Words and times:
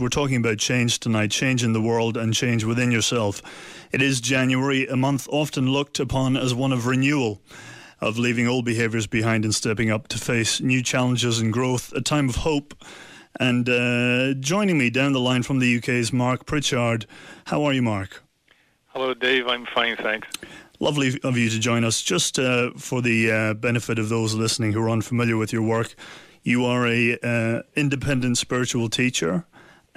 We're 0.00 0.08
talking 0.08 0.36
about 0.36 0.56
change 0.56 0.98
tonight, 0.98 1.30
change 1.30 1.62
in 1.62 1.74
the 1.74 1.80
world 1.80 2.16
and 2.16 2.32
change 2.32 2.64
within 2.64 2.90
yourself. 2.90 3.42
It 3.92 4.00
is 4.00 4.18
January, 4.22 4.86
a 4.86 4.96
month 4.96 5.28
often 5.30 5.70
looked 5.70 6.00
upon 6.00 6.38
as 6.38 6.54
one 6.54 6.72
of 6.72 6.86
renewal, 6.86 7.42
of 8.00 8.16
leaving 8.16 8.48
old 8.48 8.64
behaviours 8.64 9.06
behind 9.06 9.44
and 9.44 9.54
stepping 9.54 9.90
up 9.90 10.08
to 10.08 10.18
face 10.18 10.58
new 10.58 10.82
challenges 10.82 11.38
and 11.38 11.52
growth, 11.52 11.92
a 11.92 12.00
time 12.00 12.30
of 12.30 12.36
hope. 12.36 12.74
And 13.38 13.68
uh, 13.68 14.32
joining 14.40 14.78
me 14.78 14.88
down 14.88 15.12
the 15.12 15.20
line 15.20 15.42
from 15.42 15.58
the 15.58 15.76
UK 15.76 15.90
is 15.90 16.14
Mark 16.14 16.46
Pritchard. 16.46 17.04
How 17.44 17.62
are 17.64 17.74
you, 17.74 17.82
Mark? 17.82 18.22
Hello, 18.94 19.12
Dave. 19.12 19.48
I'm 19.48 19.66
fine, 19.66 19.96
thanks. 19.98 20.28
Lovely 20.78 21.20
of 21.22 21.36
you 21.36 21.50
to 21.50 21.58
join 21.58 21.84
us. 21.84 22.00
Just 22.00 22.38
uh, 22.38 22.70
for 22.78 23.02
the 23.02 23.30
uh, 23.30 23.54
benefit 23.54 23.98
of 23.98 24.08
those 24.08 24.32
listening 24.32 24.72
who 24.72 24.80
are 24.80 24.88
unfamiliar 24.88 25.36
with 25.36 25.52
your 25.52 25.62
work, 25.62 25.94
you 26.42 26.64
are 26.64 26.86
a 26.86 27.18
uh, 27.22 27.62
independent 27.76 28.38
spiritual 28.38 28.88
teacher 28.88 29.44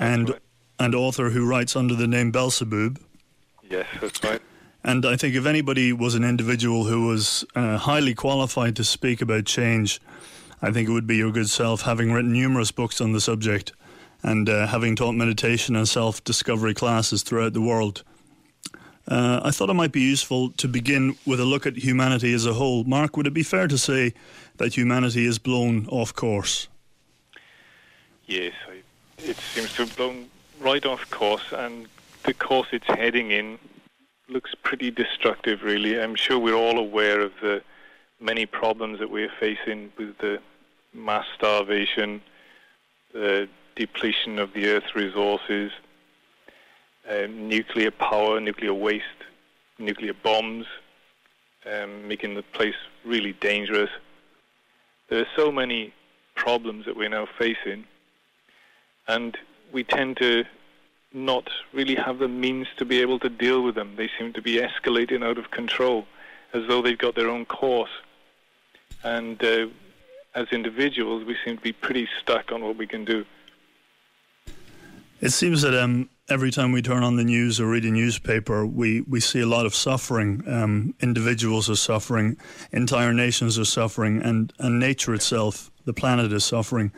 and 0.03 0.29
right. 0.29 0.39
and 0.79 0.95
author 0.95 1.29
who 1.29 1.47
writes 1.47 1.75
under 1.75 1.95
the 1.95 2.07
name 2.07 2.31
Belsebuub. 2.31 2.99
Yes, 3.69 3.87
that's 4.01 4.23
right. 4.23 4.41
And 4.83 5.05
I 5.05 5.15
think 5.15 5.35
if 5.35 5.45
anybody 5.45 5.93
was 5.93 6.13
an 6.15 6.23
individual 6.23 6.83
who 6.85 7.07
was 7.07 7.45
uh, 7.55 7.77
highly 7.77 8.13
qualified 8.13 8.75
to 8.75 8.83
speak 8.83 9.21
about 9.21 9.45
change, 9.45 10.01
I 10.61 10.71
think 10.71 10.89
it 10.89 10.91
would 10.91 11.07
be 11.07 11.17
your 11.17 11.31
good 11.31 11.49
self, 11.49 11.83
having 11.83 12.11
written 12.11 12.33
numerous 12.33 12.71
books 12.71 12.99
on 12.99 13.13
the 13.13 13.21
subject 13.21 13.71
and 14.21 14.49
uh, 14.49 14.67
having 14.67 14.95
taught 14.95 15.13
meditation 15.13 15.75
and 15.75 15.87
self 15.87 16.23
discovery 16.23 16.73
classes 16.73 17.23
throughout 17.23 17.53
the 17.53 17.61
world. 17.61 18.03
Uh, 19.07 19.41
I 19.43 19.51
thought 19.51 19.69
it 19.69 19.73
might 19.73 19.91
be 19.91 20.01
useful 20.01 20.51
to 20.51 20.67
begin 20.67 21.17
with 21.25 21.41
a 21.41 21.45
look 21.45 21.65
at 21.65 21.75
humanity 21.75 22.33
as 22.33 22.45
a 22.45 22.53
whole. 22.53 22.85
Mark, 22.85 23.17
would 23.17 23.27
it 23.27 23.33
be 23.33 23.43
fair 23.43 23.67
to 23.67 23.77
say 23.77 24.13
that 24.57 24.77
humanity 24.77 25.25
is 25.25 25.39
blown 25.39 25.87
off 25.87 26.13
course? 26.13 26.69
Yes, 28.25 28.53
I, 28.69 28.72
it 29.23 29.37
seems 29.37 29.73
to 29.73 29.85
have 29.85 29.95
blown 29.95 30.29
right 30.59 30.85
off 30.85 31.09
course, 31.09 31.51
and 31.51 31.87
the 32.23 32.33
course 32.33 32.67
it's 32.71 32.87
heading 32.87 33.31
in 33.31 33.57
looks 34.29 34.53
pretty 34.63 34.91
destructive, 34.91 35.63
really. 35.63 35.99
I'm 35.99 36.15
sure 36.15 36.39
we're 36.39 36.55
all 36.55 36.77
aware 36.77 37.21
of 37.21 37.31
the 37.41 37.61
many 38.19 38.45
problems 38.45 38.99
that 38.99 39.09
we're 39.09 39.31
facing 39.39 39.91
with 39.97 40.17
the 40.19 40.39
mass 40.93 41.25
starvation, 41.35 42.21
the 43.13 43.47
depletion 43.75 44.39
of 44.39 44.53
the 44.53 44.67
Earth's 44.69 44.95
resources, 44.95 45.71
uh, 47.09 47.27
nuclear 47.29 47.91
power, 47.91 48.39
nuclear 48.39 48.73
waste, 48.73 49.05
nuclear 49.79 50.13
bombs, 50.13 50.65
um, 51.65 52.07
making 52.07 52.35
the 52.35 52.43
place 52.43 52.75
really 53.03 53.33
dangerous. 53.33 53.89
There 55.09 55.19
are 55.19 55.27
so 55.35 55.51
many 55.51 55.93
problems 56.35 56.85
that 56.85 56.95
we're 56.95 57.09
now 57.09 57.27
facing, 57.37 57.85
and 59.07 59.37
we 59.71 59.83
tend 59.83 60.17
to 60.17 60.45
not 61.13 61.49
really 61.73 61.95
have 61.95 62.19
the 62.19 62.27
means 62.27 62.67
to 62.77 62.85
be 62.85 62.99
able 62.99 63.19
to 63.19 63.29
deal 63.29 63.61
with 63.61 63.75
them. 63.75 63.95
They 63.95 64.09
seem 64.17 64.33
to 64.33 64.41
be 64.41 64.57
escalating 64.57 65.23
out 65.23 65.37
of 65.37 65.51
control, 65.51 66.05
as 66.53 66.67
though 66.67 66.81
they've 66.81 66.97
got 66.97 67.15
their 67.15 67.29
own 67.29 67.45
course. 67.45 67.91
And 69.03 69.43
uh, 69.43 69.67
as 70.33 70.47
individuals, 70.51 71.25
we 71.25 71.35
seem 71.45 71.57
to 71.57 71.63
be 71.63 71.73
pretty 71.73 72.07
stuck 72.21 72.51
on 72.51 72.63
what 72.63 72.77
we 72.77 72.87
can 72.87 73.05
do. 73.05 73.25
It 75.21 75.31
seems 75.31 75.61
that 75.61 75.73
um, 75.79 76.09
every 76.29 76.51
time 76.51 76.71
we 76.71 76.81
turn 76.81 77.03
on 77.03 77.15
the 77.15 77.23
news 77.23 77.59
or 77.59 77.67
read 77.67 77.85
a 77.85 77.91
newspaper, 77.91 78.65
we, 78.65 79.01
we 79.01 79.19
see 79.19 79.39
a 79.39 79.45
lot 79.45 79.65
of 79.65 79.75
suffering. 79.75 80.43
Um, 80.47 80.95
individuals 80.99 81.69
are 81.69 81.75
suffering, 81.75 82.37
entire 82.71 83.13
nations 83.13 83.57
are 83.59 83.65
suffering, 83.65 84.21
and, 84.21 84.51
and 84.59 84.79
nature 84.79 85.13
itself, 85.13 85.71
the 85.85 85.93
planet, 85.93 86.33
is 86.33 86.43
suffering. 86.43 86.91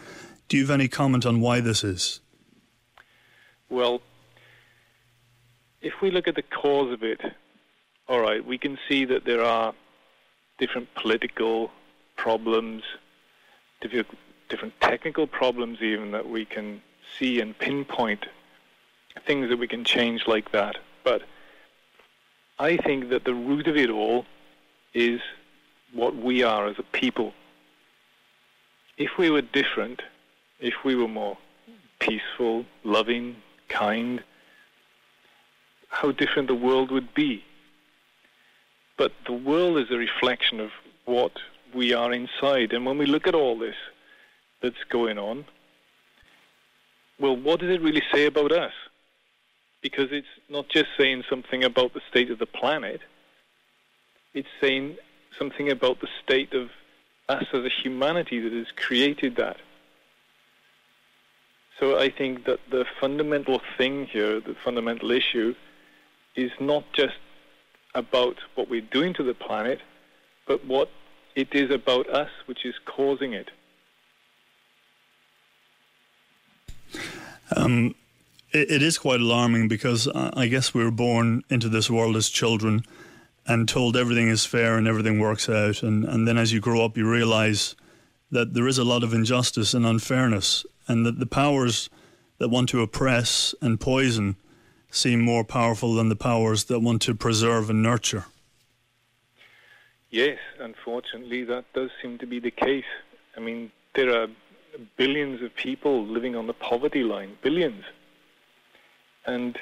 Do 0.47 0.57
you 0.57 0.63
have 0.63 0.71
any 0.71 0.87
comment 0.87 1.25
on 1.25 1.41
why 1.41 1.59
this 1.59 1.83
is? 1.83 2.19
Well, 3.69 4.01
if 5.81 6.01
we 6.01 6.11
look 6.11 6.27
at 6.27 6.35
the 6.35 6.43
cause 6.43 6.91
of 6.91 7.03
it, 7.03 7.21
all 8.07 8.19
right, 8.19 8.45
we 8.45 8.57
can 8.57 8.77
see 8.87 9.05
that 9.05 9.25
there 9.25 9.43
are 9.43 9.73
different 10.59 10.93
political 10.95 11.71
problems, 12.15 12.83
different 13.81 14.79
technical 14.81 15.25
problems, 15.25 15.81
even 15.81 16.11
that 16.11 16.29
we 16.29 16.45
can 16.45 16.81
see 17.17 17.41
and 17.41 17.57
pinpoint 17.57 18.25
things 19.25 19.49
that 19.49 19.57
we 19.57 19.67
can 19.67 19.83
change 19.83 20.27
like 20.27 20.51
that. 20.51 20.77
But 21.03 21.23
I 22.59 22.77
think 22.77 23.09
that 23.09 23.25
the 23.25 23.33
root 23.33 23.67
of 23.67 23.75
it 23.75 23.89
all 23.89 24.25
is 24.93 25.21
what 25.93 26.15
we 26.15 26.43
are 26.43 26.67
as 26.67 26.77
a 26.77 26.83
people. 26.83 27.33
If 28.97 29.17
we 29.17 29.29
were 29.29 29.41
different, 29.41 30.01
if 30.65 30.83
we 30.83 30.95
were 30.95 31.07
more 31.07 31.37
peaceful, 31.99 32.65
loving, 32.83 33.35
kind, 33.69 34.23
how 35.89 36.11
different 36.11 36.47
the 36.47 36.55
world 36.55 36.89
would 36.89 37.13
be. 37.13 37.43
But 38.97 39.11
the 39.27 39.33
world 39.33 39.77
is 39.77 39.91
a 39.91 39.97
reflection 39.97 40.59
of 40.59 40.71
what 41.05 41.33
we 41.73 41.93
are 41.93 42.11
inside. 42.11 42.73
And 42.73 42.83
when 42.83 42.97
we 42.97 43.05
look 43.05 43.27
at 43.27 43.35
all 43.35 43.59
this 43.59 43.75
that's 44.61 44.83
going 44.89 45.19
on, 45.19 45.45
well, 47.19 47.37
what 47.37 47.59
does 47.59 47.69
it 47.69 47.81
really 47.81 48.03
say 48.11 48.25
about 48.25 48.51
us? 48.51 48.73
Because 49.81 50.11
it's 50.11 50.35
not 50.49 50.67
just 50.67 50.87
saying 50.97 51.25
something 51.29 51.63
about 51.63 51.93
the 51.93 52.01
state 52.09 52.31
of 52.31 52.39
the 52.39 52.47
planet, 52.47 53.01
it's 54.33 54.49
saying 54.59 54.97
something 55.37 55.69
about 55.69 56.01
the 56.01 56.09
state 56.23 56.53
of 56.53 56.71
us 57.29 57.45
as 57.53 57.65
a 57.65 57.69
humanity 57.69 58.39
that 58.39 58.51
has 58.51 58.71
created 58.75 59.35
that. 59.35 59.57
So 61.79 61.99
I 61.99 62.09
think 62.09 62.45
that 62.45 62.59
the 62.71 62.85
fundamental 63.01 63.61
thing 63.77 64.05
here, 64.05 64.39
the 64.39 64.55
fundamental 64.63 65.11
issue, 65.11 65.55
is 66.35 66.51
not 66.59 66.85
just 66.93 67.15
about 67.93 68.37
what 68.55 68.69
we're 68.69 68.81
doing 68.81 69.13
to 69.15 69.23
the 69.23 69.33
planet, 69.33 69.79
but 70.47 70.65
what 70.65 70.89
it 71.35 71.53
is 71.53 71.71
about 71.71 72.09
us 72.09 72.29
which 72.45 72.65
is 72.65 72.75
causing 72.85 73.33
it. 73.33 73.49
Um, 77.55 77.95
it, 78.51 78.71
it 78.71 78.81
is 78.81 78.97
quite 78.97 79.19
alarming 79.19 79.67
because 79.67 80.07
I 80.07 80.47
guess 80.47 80.73
we 80.73 80.83
were 80.83 80.91
born 80.91 81.43
into 81.49 81.69
this 81.69 81.89
world 81.89 82.15
as 82.15 82.29
children 82.29 82.83
and 83.45 83.67
told 83.67 83.95
everything 83.95 84.27
is 84.27 84.45
fair 84.45 84.77
and 84.77 84.87
everything 84.87 85.19
works 85.19 85.49
out. 85.49 85.83
And, 85.83 86.05
and 86.05 86.27
then 86.27 86.37
as 86.37 86.51
you 86.51 86.59
grow 86.59 86.83
up, 86.83 86.97
you 86.97 87.09
realize 87.09 87.75
that 88.31 88.53
there 88.53 88.67
is 88.67 88.77
a 88.77 88.83
lot 88.83 89.03
of 89.03 89.13
injustice 89.13 89.73
and 89.73 89.85
unfairness, 89.85 90.65
and 90.87 91.05
that 91.05 91.19
the 91.19 91.25
powers 91.25 91.89
that 92.37 92.49
want 92.49 92.69
to 92.69 92.81
oppress 92.81 93.55
and 93.61 93.79
poison 93.79 94.35
seem 94.89 95.21
more 95.21 95.43
powerful 95.43 95.93
than 95.95 96.09
the 96.09 96.15
powers 96.15 96.65
that 96.65 96.79
want 96.79 97.01
to 97.01 97.15
preserve 97.15 97.69
and 97.69 97.83
nurture. 97.83 98.25
Yes, 100.09 100.37
unfortunately, 100.59 101.43
that 101.43 101.65
does 101.73 101.89
seem 102.01 102.17
to 102.19 102.25
be 102.25 102.39
the 102.39 102.51
case. 102.51 102.85
I 103.35 103.41
mean, 103.41 103.71
there 103.95 104.15
are 104.15 104.27
billions 104.97 105.41
of 105.41 105.53
people 105.55 106.05
living 106.05 106.35
on 106.35 106.47
the 106.47 106.53
poverty 106.53 107.03
line, 107.03 107.37
billions. 107.41 107.83
And 109.25 109.57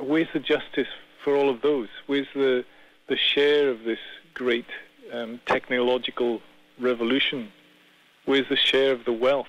where's 0.00 0.28
the 0.32 0.40
justice 0.40 0.88
for 1.24 1.34
all 1.34 1.48
of 1.48 1.62
those? 1.62 1.88
Where's 2.06 2.26
the, 2.34 2.64
the 3.08 3.16
share 3.16 3.70
of 3.70 3.84
this 3.84 3.98
great 4.34 4.66
um, 5.12 5.40
technological 5.46 6.42
revolution? 6.78 7.50
Where's 8.26 8.48
the 8.48 8.56
share 8.56 8.92
of 8.92 9.04
the 9.04 9.12
wealth? 9.12 9.48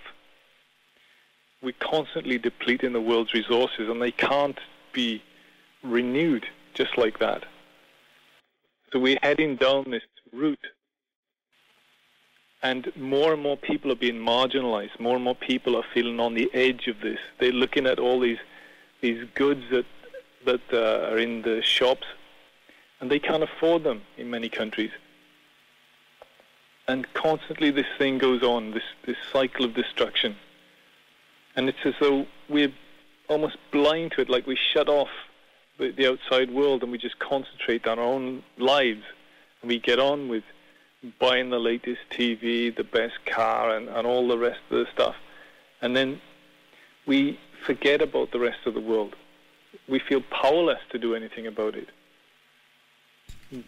We're 1.62 1.74
constantly 1.80 2.38
depleting 2.38 2.94
the 2.94 3.02
world's 3.02 3.34
resources 3.34 3.90
and 3.90 4.02
they 4.02 4.12
can't 4.12 4.59
be 4.94 5.22
renewed 5.84 6.46
just 6.74 6.97
like 6.97 7.20
that. 7.20 7.46
So 8.92 9.00
we're 9.00 9.20
heading 9.22 9.56
down 9.56 9.92
this 9.92 10.03
route 10.31 10.59
and 12.62 12.92
more 12.97 13.34
and 13.34 13.42
more 13.42 13.58
people 13.58 13.92
are 13.92 13.96
being 13.96 14.16
marginalized. 14.16 15.00
More 15.00 15.16
and 15.16 15.24
more 15.24 15.36
people 15.36 15.75
are 15.75 15.86
feeling 15.94 16.20
on 16.20 16.34
the 16.34 16.50
edge 16.53 16.88
of 16.88 17.00
this. 17.02 17.20
They're 17.40 17.52
looking 17.52 17.86
at 17.86 18.00
all 18.00 18.20
these 18.20 18.40
these 19.02 19.26
goods 19.35 19.64
that 19.72 19.85
that 20.46 20.62
uh, 20.73 21.09
are 21.09 21.17
in 21.17 21.41
the 21.41 21.62
shops, 21.62 22.08
and 23.00 23.09
they 23.09 23.20
can't 23.20 23.44
afford 23.44 23.84
them 23.84 24.02
in 24.17 24.29
many 24.29 24.50
countries. 24.50 24.91
And 26.88 27.12
constantly, 27.14 27.72
this 27.72 27.85
thing 27.97 28.17
goes 28.17 28.44
on. 28.44 28.72
This 28.72 28.84
this 29.05 29.17
cycle 29.32 29.64
of 29.64 29.73
destruction, 29.73 30.35
and 31.55 31.69
it's 31.69 31.79
as 31.85 31.93
though 31.99 32.25
we're 32.47 32.73
almost 33.28 33.57
blind 33.72 34.11
to 34.13 34.22
it. 34.22 34.29
Like 34.29 34.47
we 34.47 34.57
shut 34.73 34.90
off 34.90 35.09
the, 35.78 35.91
the 35.91 36.07
outside 36.07 36.51
world 36.51 36.84
and 36.84 36.91
we 36.91 36.97
just 36.97 37.19
concentrate 37.19 37.87
on 37.87 37.99
our 37.99 38.05
own 38.05 38.43
lives, 38.57 39.03
and 39.61 39.69
we 39.69 39.79
get 39.79 39.99
on 39.99 40.28
with 40.28 40.43
buying 41.19 41.49
the 41.49 41.59
latest 41.59 42.01
TV, 42.11 42.75
the 42.75 42.84
best 42.84 43.25
car, 43.25 43.75
and, 43.75 43.87
and 43.87 44.05
all 44.05 44.28
the 44.28 44.37
rest 44.37 44.59
of 44.69 44.79
the 44.79 44.87
stuff. 44.93 45.16
And 45.81 45.96
then 45.96 46.22
we 47.05 47.40
forget 47.66 48.02
about 48.02 48.31
the 48.31 48.40
rest 48.40 48.59
of 48.66 48.73
the 48.73 48.81
world. 48.81 49.16
We 49.87 49.99
feel 49.99 50.22
powerless 50.22 50.79
to 50.91 50.99
do 50.99 51.16
anything 51.16 51.47
about 51.47 51.75
it. 51.75 51.90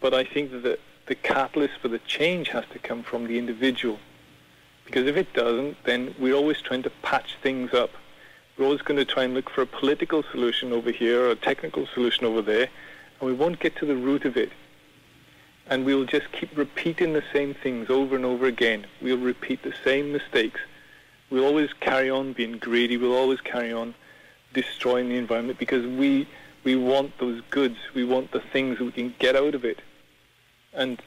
But 0.00 0.14
I 0.14 0.24
think 0.24 0.52
that 0.52 0.62
the, 0.62 0.78
the 1.06 1.14
catalyst 1.14 1.74
for 1.80 1.88
the 1.88 1.98
change 2.00 2.48
has 2.48 2.64
to 2.72 2.78
come 2.78 3.02
from 3.02 3.26
the 3.26 3.38
individual. 3.38 3.98
Because 4.84 5.06
if 5.06 5.16
it 5.16 5.32
doesn't, 5.32 5.76
then 5.84 6.14
we're 6.18 6.34
always 6.34 6.60
trying 6.60 6.82
to 6.82 6.90
patch 7.02 7.36
things 7.42 7.72
up. 7.72 7.90
We're 8.56 8.66
always 8.66 8.82
going 8.82 8.98
to 8.98 9.04
try 9.04 9.24
and 9.24 9.34
look 9.34 9.48
for 9.48 9.62
a 9.62 9.66
political 9.66 10.22
solution 10.22 10.72
over 10.72 10.90
here 10.90 11.22
or 11.22 11.30
a 11.30 11.36
technical 11.36 11.86
solution 11.86 12.26
over 12.26 12.42
there, 12.42 12.68
and 13.20 13.28
we 13.28 13.32
won't 13.32 13.60
get 13.60 13.76
to 13.76 13.86
the 13.86 13.96
root 13.96 14.24
of 14.24 14.36
it. 14.36 14.50
And 15.68 15.84
we'll 15.84 16.04
just 16.04 16.30
keep 16.32 16.56
repeating 16.56 17.12
the 17.12 17.22
same 17.32 17.54
things 17.54 17.88
over 17.88 18.16
and 18.16 18.24
over 18.24 18.46
again. 18.46 18.86
We'll 19.00 19.16
repeat 19.16 19.62
the 19.62 19.72
same 19.84 20.12
mistakes. 20.12 20.60
We'll 21.30 21.46
always 21.46 21.72
carry 21.80 22.10
on 22.10 22.34
being 22.34 22.58
greedy. 22.58 22.98
We'll 22.98 23.16
always 23.16 23.40
carry 23.40 23.72
on 23.72 23.94
destroying 24.52 25.08
the 25.08 25.16
environment 25.16 25.58
because 25.58 25.86
we 25.86 26.28
we 26.64 26.76
want 26.76 27.18
those 27.18 27.40
goods. 27.50 27.78
We 27.94 28.04
want 28.04 28.32
the 28.32 28.40
things 28.40 28.78
that 28.78 28.84
we 28.84 28.92
can 28.92 29.14
get 29.18 29.34
out 29.34 29.54
of 29.54 29.64
it. 29.64 29.80
And 30.72 31.00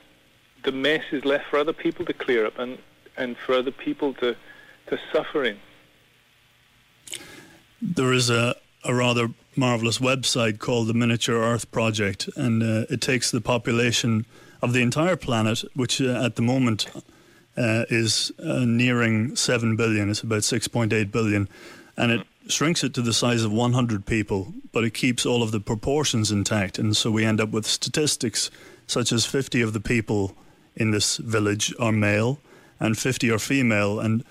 the 0.63 0.71
mess 0.71 1.03
is 1.11 1.23
left 1.25 1.45
for 1.45 1.59
other 1.59 1.73
people 1.73 2.05
to 2.05 2.13
clear 2.13 2.45
up 2.45 2.57
and, 2.59 2.77
and 3.17 3.37
for 3.37 3.53
other 3.55 3.71
people 3.71 4.13
to, 4.15 4.35
to 4.87 4.99
suffer 5.11 5.43
in. 5.43 5.59
There 7.81 8.13
is 8.13 8.29
a, 8.29 8.55
a 8.83 8.93
rather 8.93 9.29
marvelous 9.55 9.99
website 9.99 10.59
called 10.59 10.87
the 10.87 10.93
Miniature 10.93 11.35
Earth 11.35 11.71
Project, 11.71 12.29
and 12.35 12.61
uh, 12.61 12.85
it 12.89 13.01
takes 13.01 13.31
the 13.31 13.41
population 13.41 14.25
of 14.61 14.73
the 14.73 14.81
entire 14.81 15.15
planet, 15.15 15.63
which 15.75 16.01
uh, 16.01 16.23
at 16.23 16.35
the 16.35 16.41
moment 16.41 16.87
uh, 17.57 17.85
is 17.89 18.31
uh, 18.39 18.65
nearing 18.65 19.35
7 19.35 19.75
billion, 19.75 20.09
it's 20.09 20.21
about 20.21 20.41
6.8 20.41 21.11
billion, 21.11 21.47
and 21.97 22.11
it 22.11 22.27
shrinks 22.47 22.83
it 22.83 22.93
to 22.93 23.01
the 23.01 23.13
size 23.13 23.43
of 23.43 23.51
100 23.51 24.05
people, 24.05 24.53
but 24.71 24.83
it 24.83 24.93
keeps 24.93 25.25
all 25.25 25.41
of 25.41 25.51
the 25.51 25.59
proportions 25.59 26.31
intact. 26.31 26.77
And 26.77 26.95
so 26.95 27.09
we 27.11 27.25
end 27.25 27.39
up 27.39 27.49
with 27.49 27.65
statistics 27.65 28.51
such 28.87 29.11
as 29.11 29.25
50 29.25 29.61
of 29.61 29.73
the 29.73 29.79
people 29.79 30.35
in 30.75 30.91
this 30.91 31.17
village 31.17 31.73
are 31.79 31.91
male 31.91 32.39
and 32.79 32.97
50 32.97 33.29
are 33.31 33.39
female. 33.39 33.99
And 33.99 34.23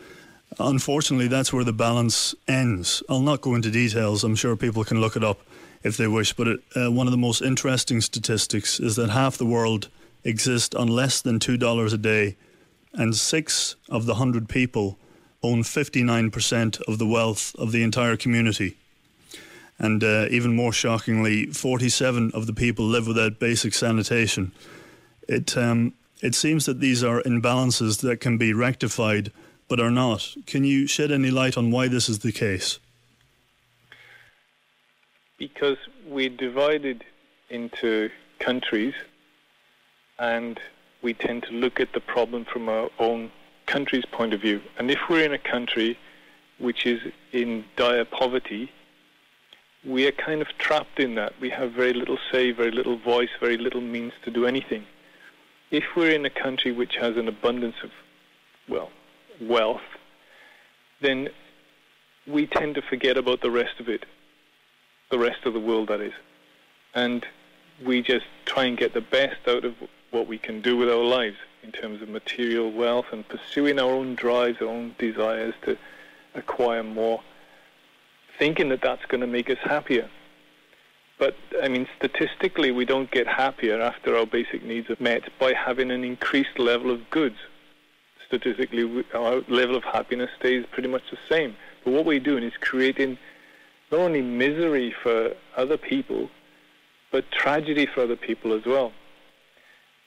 unfortunately, 0.58 1.28
that's 1.28 1.52
where 1.52 1.64
the 1.64 1.72
balance 1.72 2.34
ends. 2.46 3.02
I'll 3.08 3.20
not 3.20 3.40
go 3.40 3.54
into 3.54 3.70
details. 3.70 4.24
I'm 4.24 4.36
sure 4.36 4.56
people 4.56 4.84
can 4.84 5.00
look 5.00 5.16
it 5.16 5.24
up 5.24 5.40
if 5.82 5.96
they 5.96 6.06
wish. 6.06 6.32
But 6.32 6.48
it, 6.48 6.60
uh, 6.74 6.90
one 6.90 7.06
of 7.06 7.12
the 7.12 7.18
most 7.18 7.42
interesting 7.42 8.00
statistics 8.00 8.80
is 8.80 8.96
that 8.96 9.10
half 9.10 9.36
the 9.36 9.46
world 9.46 9.88
exist 10.24 10.74
on 10.74 10.88
less 10.88 11.20
than 11.20 11.38
$2 11.38 11.92
a 11.92 11.98
day, 11.98 12.36
and 12.94 13.14
six 13.14 13.76
of 13.88 14.06
the 14.06 14.14
100 14.14 14.48
people 14.48 14.98
own 15.42 15.62
59% 15.62 16.80
of 16.82 16.98
the 16.98 17.06
wealth 17.06 17.54
of 17.56 17.72
the 17.72 17.82
entire 17.82 18.16
community. 18.16 18.76
And 19.78 20.02
uh, 20.02 20.26
even 20.30 20.54
more 20.54 20.72
shockingly, 20.72 21.46
47 21.46 22.30
of 22.32 22.46
the 22.46 22.52
people 22.52 22.86
live 22.86 23.06
without 23.06 23.38
basic 23.38 23.74
sanitation. 23.74 24.52
It, 25.28 25.56
um, 25.56 25.94
it 26.24 26.34
seems 26.34 26.64
that 26.64 26.80
these 26.80 27.04
are 27.04 27.20
imbalances 27.22 28.00
that 28.00 28.18
can 28.18 28.38
be 28.38 28.54
rectified 28.54 29.30
but 29.68 29.78
are 29.78 29.90
not. 29.90 30.34
Can 30.46 30.64
you 30.64 30.86
shed 30.86 31.12
any 31.12 31.30
light 31.30 31.58
on 31.58 31.70
why 31.70 31.86
this 31.86 32.08
is 32.08 32.20
the 32.20 32.32
case? 32.32 32.78
Because 35.36 35.76
we're 36.06 36.30
divided 36.30 37.04
into 37.50 38.08
countries 38.38 38.94
and 40.18 40.58
we 41.02 41.12
tend 41.12 41.42
to 41.42 41.52
look 41.52 41.78
at 41.78 41.92
the 41.92 42.00
problem 42.00 42.46
from 42.46 42.70
our 42.70 42.88
own 42.98 43.30
country's 43.66 44.06
point 44.06 44.32
of 44.32 44.40
view. 44.40 44.62
And 44.78 44.90
if 44.90 45.00
we're 45.10 45.26
in 45.26 45.34
a 45.34 45.38
country 45.38 45.98
which 46.58 46.86
is 46.86 47.02
in 47.32 47.66
dire 47.76 48.06
poverty, 48.06 48.70
we 49.84 50.06
are 50.06 50.12
kind 50.12 50.40
of 50.40 50.48
trapped 50.56 50.98
in 50.98 51.16
that. 51.16 51.34
We 51.38 51.50
have 51.50 51.72
very 51.72 51.92
little 51.92 52.18
say, 52.32 52.50
very 52.50 52.70
little 52.70 52.96
voice, 52.96 53.28
very 53.40 53.58
little 53.58 53.82
means 53.82 54.14
to 54.24 54.30
do 54.30 54.46
anything. 54.46 54.86
If 55.74 55.96
we're 55.96 56.12
in 56.12 56.24
a 56.24 56.30
country 56.30 56.70
which 56.70 56.94
has 57.00 57.16
an 57.16 57.26
abundance 57.26 57.74
of, 57.82 57.90
well, 58.68 58.90
wealth, 59.40 59.82
then 61.00 61.30
we 62.28 62.46
tend 62.46 62.76
to 62.76 62.82
forget 62.82 63.16
about 63.16 63.40
the 63.40 63.50
rest 63.50 63.80
of 63.80 63.88
it, 63.88 64.06
the 65.10 65.18
rest 65.18 65.44
of 65.44 65.52
the 65.52 65.58
world, 65.58 65.88
that 65.88 66.00
is. 66.00 66.12
And 66.94 67.26
we 67.84 68.02
just 68.02 68.26
try 68.44 68.66
and 68.66 68.78
get 68.78 68.94
the 68.94 69.00
best 69.00 69.48
out 69.48 69.64
of 69.64 69.74
what 70.12 70.28
we 70.28 70.38
can 70.38 70.60
do 70.60 70.76
with 70.76 70.88
our 70.88 71.02
lives 71.02 71.38
in 71.64 71.72
terms 71.72 72.00
of 72.02 72.08
material 72.08 72.70
wealth 72.70 73.06
and 73.10 73.28
pursuing 73.28 73.80
our 73.80 73.90
own 73.90 74.14
drives, 74.14 74.62
our 74.62 74.68
own 74.68 74.94
desires 74.96 75.54
to 75.62 75.76
acquire 76.36 76.84
more, 76.84 77.20
thinking 78.38 78.68
that 78.68 78.80
that's 78.80 79.06
going 79.06 79.22
to 79.22 79.26
make 79.26 79.50
us 79.50 79.58
happier. 79.64 80.08
But, 81.18 81.36
I 81.62 81.68
mean, 81.68 81.86
statistically, 81.96 82.72
we 82.72 82.84
don't 82.84 83.10
get 83.10 83.26
happier 83.26 83.80
after 83.80 84.16
our 84.16 84.26
basic 84.26 84.64
needs 84.64 84.90
are 84.90 84.96
met 84.98 85.22
by 85.38 85.52
having 85.52 85.90
an 85.90 86.02
increased 86.02 86.58
level 86.58 86.90
of 86.90 87.08
goods. 87.10 87.36
Statistically, 88.26 89.04
our 89.14 89.42
level 89.48 89.76
of 89.76 89.84
happiness 89.84 90.30
stays 90.38 90.66
pretty 90.72 90.88
much 90.88 91.02
the 91.10 91.18
same. 91.28 91.56
But 91.84 91.92
what 91.92 92.04
we're 92.04 92.18
doing 92.18 92.42
is 92.42 92.52
creating 92.60 93.16
not 93.92 94.00
only 94.00 94.22
misery 94.22 94.94
for 95.02 95.34
other 95.56 95.76
people, 95.76 96.30
but 97.12 97.30
tragedy 97.30 97.86
for 97.86 98.02
other 98.02 98.16
people 98.16 98.52
as 98.52 98.64
well. 98.64 98.92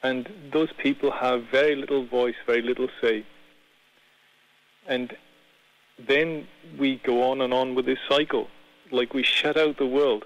And 0.04 0.30
those 0.51 0.74
people 0.77 1.12
have 1.12 1.44
very 1.45 1.75
little 1.75 2.06
voice, 2.06 2.36
very 2.45 2.62
little 2.62 2.89
say. 3.01 3.25
And 4.88 5.15
then 5.98 6.48
we 6.77 6.98
go 6.98 7.31
on 7.31 7.42
and 7.42 7.54
on 7.54 7.75
with 7.75 7.86
this 7.86 8.00
cycle, 8.09 8.50
like 8.92 9.13
we 9.13 9.24
shut 9.24 9.57
out 9.57 9.77
the 9.77 9.86
world. 9.86 10.25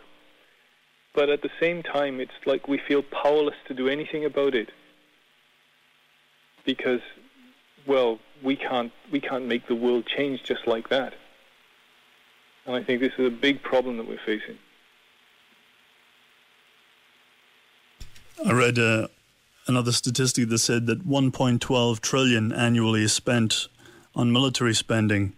But 1.13 1.29
at 1.29 1.41
the 1.41 1.49
same 1.59 1.83
time, 1.83 2.19
it's 2.19 2.31
like 2.45 2.67
we 2.67 2.77
feel 2.77 3.03
powerless 3.03 3.55
to 3.67 3.73
do 3.73 3.89
anything 3.89 4.23
about 4.25 4.55
it. 4.55 4.69
Because, 6.65 7.01
well, 7.85 8.19
we 8.41 8.55
can't, 8.55 8.91
we 9.11 9.19
can't 9.19 9.45
make 9.45 9.67
the 9.67 9.75
world 9.75 10.05
change 10.05 10.43
just 10.43 10.67
like 10.67 10.89
that. 10.89 11.13
And 12.65 12.75
I 12.75 12.83
think 12.83 13.01
this 13.01 13.13
is 13.17 13.27
a 13.27 13.31
big 13.31 13.61
problem 13.61 13.97
that 13.97 14.07
we're 14.07 14.19
facing. 14.25 14.57
I 18.45 18.53
read 18.53 18.79
uh, 18.79 19.07
another 19.67 19.91
statistic 19.91 20.49
that 20.49 20.59
said 20.59 20.87
that 20.87 21.07
1.12 21.07 21.99
trillion 21.99 22.51
annually 22.51 23.03
is 23.03 23.13
spent 23.13 23.67
on 24.15 24.31
military 24.31 24.73
spending, 24.73 25.33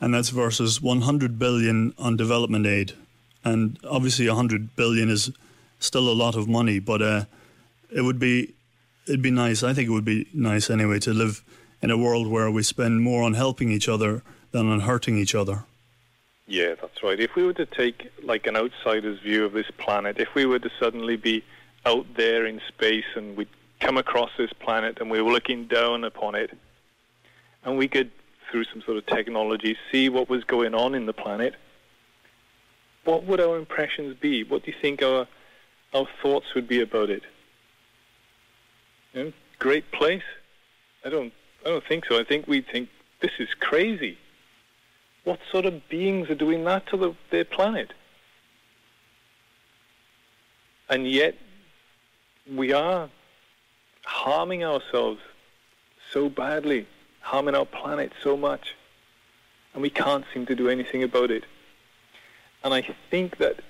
and 0.00 0.14
that's 0.14 0.30
versus 0.30 0.80
100 0.82 1.38
billion 1.38 1.94
on 1.98 2.16
development 2.16 2.66
aid. 2.66 2.92
And 3.46 3.78
obviously, 3.88 4.26
100 4.26 4.74
billion 4.74 5.08
is 5.08 5.30
still 5.78 6.08
a 6.10 6.16
lot 6.24 6.34
of 6.34 6.48
money, 6.48 6.80
but 6.80 7.00
uh, 7.00 7.24
it 7.94 8.02
would 8.02 8.18
be 8.18 8.54
it'd 9.06 9.22
be 9.22 9.30
nice. 9.30 9.62
I 9.62 9.72
think 9.72 9.88
it 9.88 9.92
would 9.92 10.04
be 10.04 10.26
nice 10.34 10.68
anyway 10.68 10.98
to 10.98 11.14
live 11.14 11.44
in 11.80 11.92
a 11.92 11.96
world 11.96 12.26
where 12.26 12.50
we 12.50 12.64
spend 12.64 13.02
more 13.02 13.22
on 13.22 13.34
helping 13.34 13.70
each 13.70 13.88
other 13.88 14.24
than 14.50 14.68
on 14.68 14.80
hurting 14.80 15.16
each 15.16 15.32
other. 15.36 15.62
Yeah, 16.48 16.74
that's 16.80 17.04
right. 17.04 17.20
If 17.20 17.36
we 17.36 17.44
were 17.44 17.52
to 17.52 17.66
take 17.66 18.10
like 18.24 18.48
an 18.48 18.56
outsider's 18.56 19.20
view 19.20 19.44
of 19.44 19.52
this 19.52 19.70
planet, 19.78 20.18
if 20.18 20.34
we 20.34 20.44
were 20.44 20.58
to 20.58 20.70
suddenly 20.80 21.14
be 21.14 21.44
out 21.84 22.06
there 22.16 22.46
in 22.46 22.60
space 22.66 23.04
and 23.14 23.36
we'd 23.36 23.48
come 23.78 23.96
across 23.96 24.30
this 24.36 24.52
planet 24.54 24.98
and 25.00 25.08
we 25.08 25.22
were 25.22 25.30
looking 25.30 25.66
down 25.66 26.02
upon 26.02 26.34
it 26.34 26.50
and 27.64 27.78
we 27.78 27.86
could, 27.86 28.10
through 28.50 28.64
some 28.64 28.82
sort 28.82 28.96
of 28.96 29.06
technology, 29.06 29.76
see 29.92 30.08
what 30.08 30.28
was 30.28 30.42
going 30.42 30.74
on 30.74 30.96
in 30.96 31.06
the 31.06 31.12
planet, 31.12 31.54
what 33.06 33.24
would 33.24 33.40
our 33.40 33.56
impressions 33.56 34.16
be? 34.20 34.44
What 34.44 34.64
do 34.64 34.70
you 34.70 34.76
think 34.80 35.02
our, 35.02 35.26
our 35.94 36.06
thoughts 36.22 36.54
would 36.54 36.68
be 36.68 36.80
about 36.80 37.08
it? 37.08 37.22
You 39.14 39.24
know, 39.24 39.32
great 39.58 39.90
place? 39.92 40.24
I 41.04 41.08
don't, 41.08 41.32
I 41.64 41.70
don't 41.70 41.84
think 41.84 42.04
so. 42.06 42.18
I 42.18 42.24
think 42.24 42.46
we'd 42.46 42.66
think, 42.66 42.88
this 43.20 43.30
is 43.38 43.48
crazy. 43.60 44.18
What 45.24 45.38
sort 45.50 45.64
of 45.66 45.88
beings 45.88 46.28
are 46.30 46.34
doing 46.34 46.64
that 46.64 46.86
to 46.88 46.96
the, 46.96 47.14
their 47.30 47.44
planet? 47.44 47.92
And 50.88 51.08
yet, 51.08 51.36
we 52.52 52.72
are 52.72 53.08
harming 54.04 54.64
ourselves 54.64 55.20
so 56.12 56.28
badly, 56.28 56.86
harming 57.20 57.54
our 57.54 57.66
planet 57.66 58.12
so 58.22 58.36
much, 58.36 58.74
and 59.74 59.82
we 59.82 59.90
can't 59.90 60.24
seem 60.32 60.46
to 60.46 60.54
do 60.54 60.68
anything 60.68 61.02
about 61.02 61.30
it. 61.30 61.44
And 62.66 62.74
I 62.74 62.84
think 63.12 63.38
that 63.38 63.60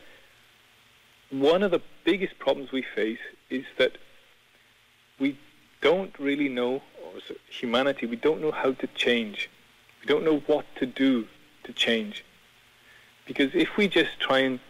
one 1.29 1.63
of 1.63 1.71
the 1.71 1.83
biggest 2.05 2.39
problems 2.39 2.73
we 2.73 2.81
face 2.81 3.19
is 3.51 3.67
that 3.77 3.99
we 5.21 5.39
don't 5.83 6.19
really 6.19 6.49
know, 6.49 6.77
or 7.05 7.13
humanity, 7.51 8.07
we 8.07 8.17
don't 8.17 8.41
know 8.41 8.53
how 8.53 8.73
to 8.73 8.87
change. 8.95 9.51
We 10.01 10.07
don't 10.07 10.25
know 10.25 10.39
what 10.47 10.65
to 10.77 10.87
do 10.87 11.27
to 11.65 11.75
change. 11.75 12.25
Because 13.27 13.55
if 13.55 13.77
we 13.77 13.87
just 13.87 14.19
try 14.19 14.39
and 14.39 14.61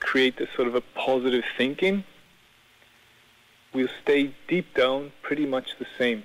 create 0.00 0.38
this 0.38 0.48
sort 0.56 0.68
of 0.68 0.74
a 0.74 0.80
positive 0.80 1.44
thinking, 1.58 2.04
we'll 3.74 3.90
stay 4.02 4.34
deep 4.48 4.72
down 4.72 5.12
pretty 5.20 5.44
much 5.44 5.76
the 5.78 5.86
same. 5.98 6.22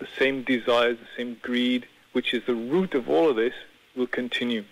The 0.00 0.08
same 0.18 0.42
desires, 0.42 0.98
the 0.98 1.16
same 1.16 1.36
greed, 1.42 1.86
which 2.10 2.34
is 2.34 2.44
the 2.44 2.56
root 2.56 2.94
of 2.94 3.08
all 3.08 3.30
of 3.30 3.36
this, 3.36 3.54
will 3.94 4.08
continue. 4.08 4.64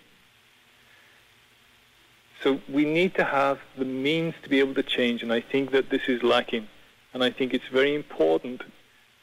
So 2.45 2.61
we 2.69 2.85
need 2.85 3.15
to 3.15 3.23
have 3.23 3.57
the 3.75 3.85
means 3.85 4.35
to 4.43 4.49
be 4.49 4.59
able 4.59 4.75
to 4.75 4.83
change, 4.83 5.23
and 5.23 5.33
I 5.33 5.41
think 5.41 5.71
that 5.71 5.89
this 5.89 6.03
is 6.07 6.21
lacking. 6.21 6.67
And 7.11 7.23
I 7.23 7.31
think 7.31 7.55
it's 7.55 7.67
very 7.71 7.95
important 7.95 8.61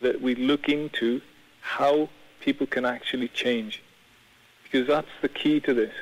that 0.01 0.21
we 0.21 0.35
look 0.35 0.69
into 0.69 1.21
how 1.61 2.09
people 2.41 2.67
can 2.67 2.85
actually 2.85 3.29
change, 3.29 3.81
because 4.65 4.89
that's 4.89 5.15
the 5.21 5.29
key 5.29 5.61
to 5.61 5.73
this. 5.73 5.95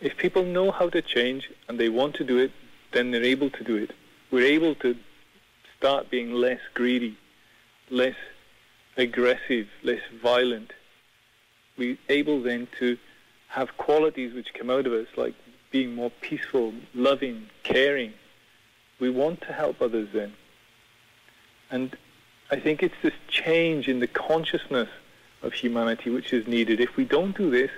If 0.00 0.16
people 0.16 0.44
know 0.44 0.72
how 0.72 0.88
to 0.88 1.00
change 1.00 1.48
and 1.68 1.78
they 1.78 1.88
want 1.88 2.16
to 2.16 2.24
do 2.24 2.38
it, 2.38 2.50
then 2.90 3.12
they're 3.12 3.22
able 3.22 3.50
to 3.50 3.62
do 3.62 3.76
it. 3.76 3.92
We're 4.32 4.52
able 4.58 4.74
to 4.86 4.96
start 5.76 6.10
being 6.10 6.32
less 6.32 6.62
greedy, 6.74 7.16
less 7.90 8.16
aggressive, 8.96 9.68
less 9.84 10.02
violent. 10.20 10.72
We're 11.78 11.98
able 12.08 12.42
then 12.42 12.66
to 12.80 12.98
have 13.50 13.76
qualities 13.76 14.34
which 14.34 14.52
come 14.52 14.68
out 14.68 14.88
of 14.88 14.92
us, 14.92 15.06
like 15.16 15.34
being 15.70 15.94
more 15.94 16.10
peaceful, 16.20 16.72
loving, 16.94 17.48
caring. 17.62 18.12
We 18.98 19.10
want 19.10 19.40
to 19.42 19.52
help 19.52 19.80
others 19.80 20.08
then. 20.12 20.34
And 21.70 21.96
I 22.50 22.58
think 22.58 22.82
it's 22.82 23.00
this 23.02 23.14
change 23.28 23.88
in 23.88 24.00
the 24.00 24.06
consciousness 24.06 24.88
of 25.42 25.52
humanity 25.52 26.10
which 26.10 26.32
is 26.32 26.46
needed. 26.46 26.80
If 26.80 26.96
we 26.96 27.04
don't 27.04 27.36
do 27.36 27.50
this, 27.50 27.70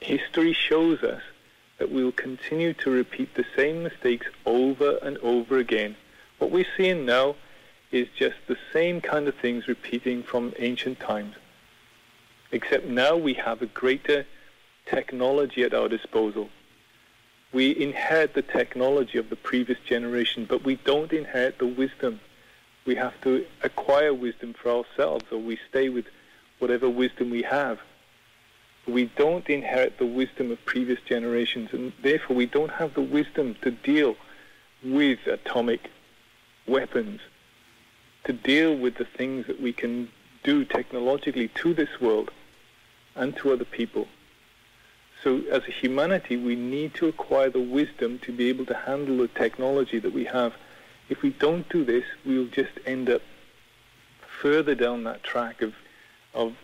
history 0.00 0.52
shows 0.52 1.02
us 1.02 1.22
that 1.78 1.92
we 1.92 2.02
will 2.02 2.12
continue 2.12 2.72
to 2.74 2.90
repeat 2.90 3.34
the 3.34 3.44
same 3.54 3.82
mistakes 3.82 4.26
over 4.46 4.98
and 5.02 5.18
over 5.18 5.58
again. 5.58 5.96
What 6.38 6.50
we're 6.50 6.66
seeing 6.76 7.04
now 7.04 7.36
is 7.92 8.08
just 8.16 8.36
the 8.46 8.56
same 8.72 9.00
kind 9.00 9.28
of 9.28 9.34
things 9.34 9.68
repeating 9.68 10.22
from 10.22 10.52
ancient 10.58 10.98
times. 11.00 11.36
Except 12.50 12.86
now 12.86 13.16
we 13.16 13.34
have 13.34 13.62
a 13.62 13.66
greater 13.66 14.26
technology 14.86 15.62
at 15.62 15.74
our 15.74 15.88
disposal. 15.88 16.48
We 17.52 17.74
inherit 17.80 18.34
the 18.34 18.42
technology 18.42 19.18
of 19.18 19.30
the 19.30 19.36
previous 19.36 19.78
generation, 19.80 20.44
but 20.44 20.64
we 20.64 20.76
don't 20.76 21.12
inherit 21.12 21.58
the 21.58 21.66
wisdom. 21.66 22.20
We 22.84 22.94
have 22.96 23.18
to 23.22 23.46
acquire 23.62 24.12
wisdom 24.12 24.54
for 24.54 24.70
ourselves, 24.70 25.24
or 25.32 25.38
we 25.38 25.58
stay 25.68 25.88
with 25.88 26.06
whatever 26.58 26.88
wisdom 26.90 27.30
we 27.30 27.42
have. 27.42 27.78
We 28.86 29.06
don't 29.16 29.48
inherit 29.48 29.98
the 29.98 30.06
wisdom 30.06 30.50
of 30.50 30.64
previous 30.64 31.00
generations, 31.00 31.70
and 31.72 31.92
therefore 32.02 32.36
we 32.36 32.46
don't 32.46 32.72
have 32.72 32.94
the 32.94 33.02
wisdom 33.02 33.56
to 33.62 33.70
deal 33.70 34.16
with 34.82 35.26
atomic 35.26 35.90
weapons, 36.66 37.20
to 38.24 38.32
deal 38.32 38.76
with 38.76 38.96
the 38.96 39.04
things 39.04 39.46
that 39.46 39.60
we 39.60 39.72
can 39.72 40.10
do 40.42 40.64
technologically 40.64 41.48
to 41.48 41.74
this 41.74 42.00
world 42.00 42.30
and 43.14 43.36
to 43.36 43.52
other 43.52 43.64
people. 43.64 44.06
So 45.22 45.42
as 45.50 45.62
a 45.66 45.72
humanity, 45.72 46.36
we 46.36 46.54
need 46.54 46.94
to 46.94 47.08
acquire 47.08 47.50
the 47.50 47.60
wisdom 47.60 48.18
to 48.20 48.32
be 48.32 48.48
able 48.48 48.66
to 48.66 48.74
handle 48.74 49.16
the 49.18 49.28
technology 49.28 49.98
that 49.98 50.12
we 50.12 50.24
have. 50.24 50.54
If 51.08 51.22
we 51.22 51.30
don't 51.30 51.68
do 51.68 51.84
this, 51.84 52.04
we'll 52.24 52.46
just 52.46 52.72
end 52.86 53.10
up 53.10 53.22
further 54.40 54.74
down 54.74 55.04
that 55.04 55.24
track 55.24 55.62
of, 55.62 55.74
of 56.34 56.54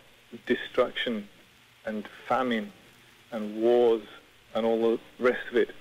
destruction 0.46 1.28
and 1.84 2.06
famine 2.28 2.73
and 3.32 3.61
wars 3.61 4.02
and 4.54 4.64
all 4.64 4.80
the 4.92 5.00
rest 5.18 5.49
of 5.50 5.56
it. 5.56 5.75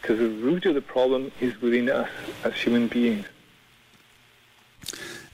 Because 0.00 0.18
the 0.18 0.28
root 0.28 0.64
of 0.64 0.74
the 0.74 0.80
problem 0.80 1.30
is 1.40 1.60
within 1.60 1.90
us 1.90 2.08
as 2.44 2.54
human 2.54 2.88
beings. 2.88 3.26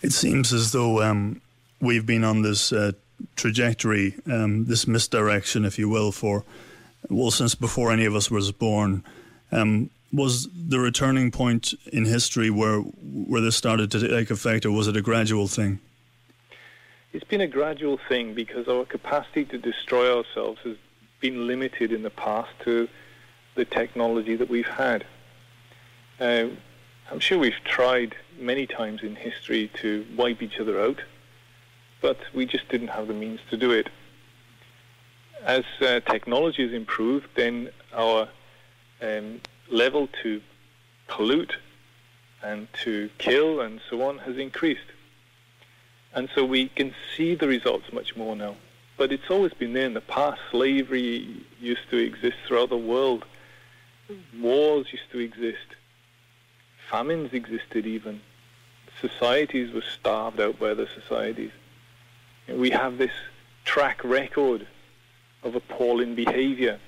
It 0.02 0.12
seems 0.12 0.52
as 0.52 0.72
though 0.72 1.02
um, 1.02 1.40
we've 1.80 2.06
been 2.06 2.24
on 2.24 2.42
this 2.42 2.72
uh, 2.72 2.92
trajectory, 3.36 4.14
um, 4.30 4.66
this 4.66 4.86
misdirection, 4.86 5.64
if 5.64 5.78
you 5.78 5.88
will, 5.88 6.12
for 6.12 6.44
well 7.08 7.30
since 7.30 7.54
before 7.54 7.92
any 7.92 8.04
of 8.04 8.14
us 8.14 8.30
was 8.30 8.52
born. 8.52 9.04
Um, 9.52 9.90
was 10.12 10.48
the 10.54 10.78
returning 10.78 11.30
point 11.30 11.74
in 11.92 12.04
history 12.04 12.50
where 12.50 12.80
where 12.80 13.40
this 13.40 13.56
started 13.56 13.90
to 13.92 14.08
take 14.08 14.30
effect, 14.30 14.64
or 14.64 14.70
was 14.70 14.88
it 14.88 14.96
a 14.96 15.02
gradual 15.02 15.48
thing? 15.48 15.80
It's 17.12 17.24
been 17.24 17.40
a 17.40 17.46
gradual 17.46 17.98
thing 18.08 18.34
because 18.34 18.66
our 18.68 18.84
capacity 18.84 19.44
to 19.46 19.58
destroy 19.58 20.16
ourselves 20.16 20.60
has 20.64 20.76
been 21.20 21.46
limited 21.46 21.92
in 21.92 22.02
the 22.02 22.10
past 22.10 22.50
to 22.64 22.88
the 23.54 23.64
technology 23.64 24.34
that 24.36 24.48
we've 24.48 24.66
had. 24.66 25.06
Uh, 26.18 26.46
I'm 27.10 27.20
sure 27.20 27.38
we've 27.38 27.54
tried 27.64 28.16
many 28.38 28.66
times 28.66 29.02
in 29.02 29.14
history 29.14 29.70
to 29.80 30.04
wipe 30.16 30.42
each 30.42 30.58
other 30.58 30.80
out, 30.80 31.00
but 32.04 32.18
we 32.34 32.44
just 32.44 32.68
didn't 32.68 32.88
have 32.88 33.08
the 33.08 33.14
means 33.14 33.40
to 33.48 33.56
do 33.56 33.70
it. 33.70 33.88
As 35.42 35.64
uh, 35.80 36.00
technology 36.00 36.62
has 36.62 36.74
improved, 36.74 37.28
then 37.34 37.70
our 37.94 38.28
um, 39.00 39.40
level 39.70 40.10
to 40.22 40.42
pollute 41.08 41.56
and 42.42 42.68
to 42.82 43.08
kill 43.16 43.62
and 43.62 43.80
so 43.88 44.02
on 44.02 44.18
has 44.18 44.36
increased. 44.36 44.90
And 46.12 46.28
so 46.34 46.44
we 46.44 46.68
can 46.68 46.94
see 47.16 47.34
the 47.34 47.48
results 47.48 47.90
much 47.90 48.14
more 48.16 48.36
now. 48.36 48.56
But 48.98 49.10
it's 49.10 49.30
always 49.30 49.54
been 49.54 49.72
there 49.72 49.86
in 49.86 49.94
the 49.94 50.02
past. 50.02 50.42
Slavery 50.50 51.26
used 51.58 51.88
to 51.88 51.96
exist 51.96 52.36
throughout 52.46 52.68
the 52.68 52.76
world. 52.76 53.24
Wars 54.38 54.88
used 54.92 55.10
to 55.12 55.20
exist. 55.20 55.68
Famines 56.90 57.32
existed 57.32 57.86
even. 57.86 58.20
Societies 59.00 59.72
were 59.72 59.88
starved 59.98 60.38
out 60.38 60.60
by 60.60 60.66
other 60.66 60.86
societies. 61.00 61.52
We 62.48 62.70
have 62.70 62.98
this 62.98 63.12
track 63.64 64.04
record 64.04 64.66
of 65.42 65.54
appalling 65.54 66.14
behavior. 66.14 66.78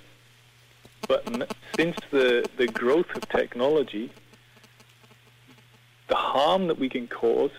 But 1.09 1.25
since 1.77 1.97
the, 2.11 2.49
the 2.57 2.67
growth 2.67 3.15
of 3.15 3.29
technology, 3.29 4.11
the 6.09 6.15
harm 6.15 6.67
that 6.69 6.79
we 6.79 6.89
can 6.89 7.07
cause 7.07 7.51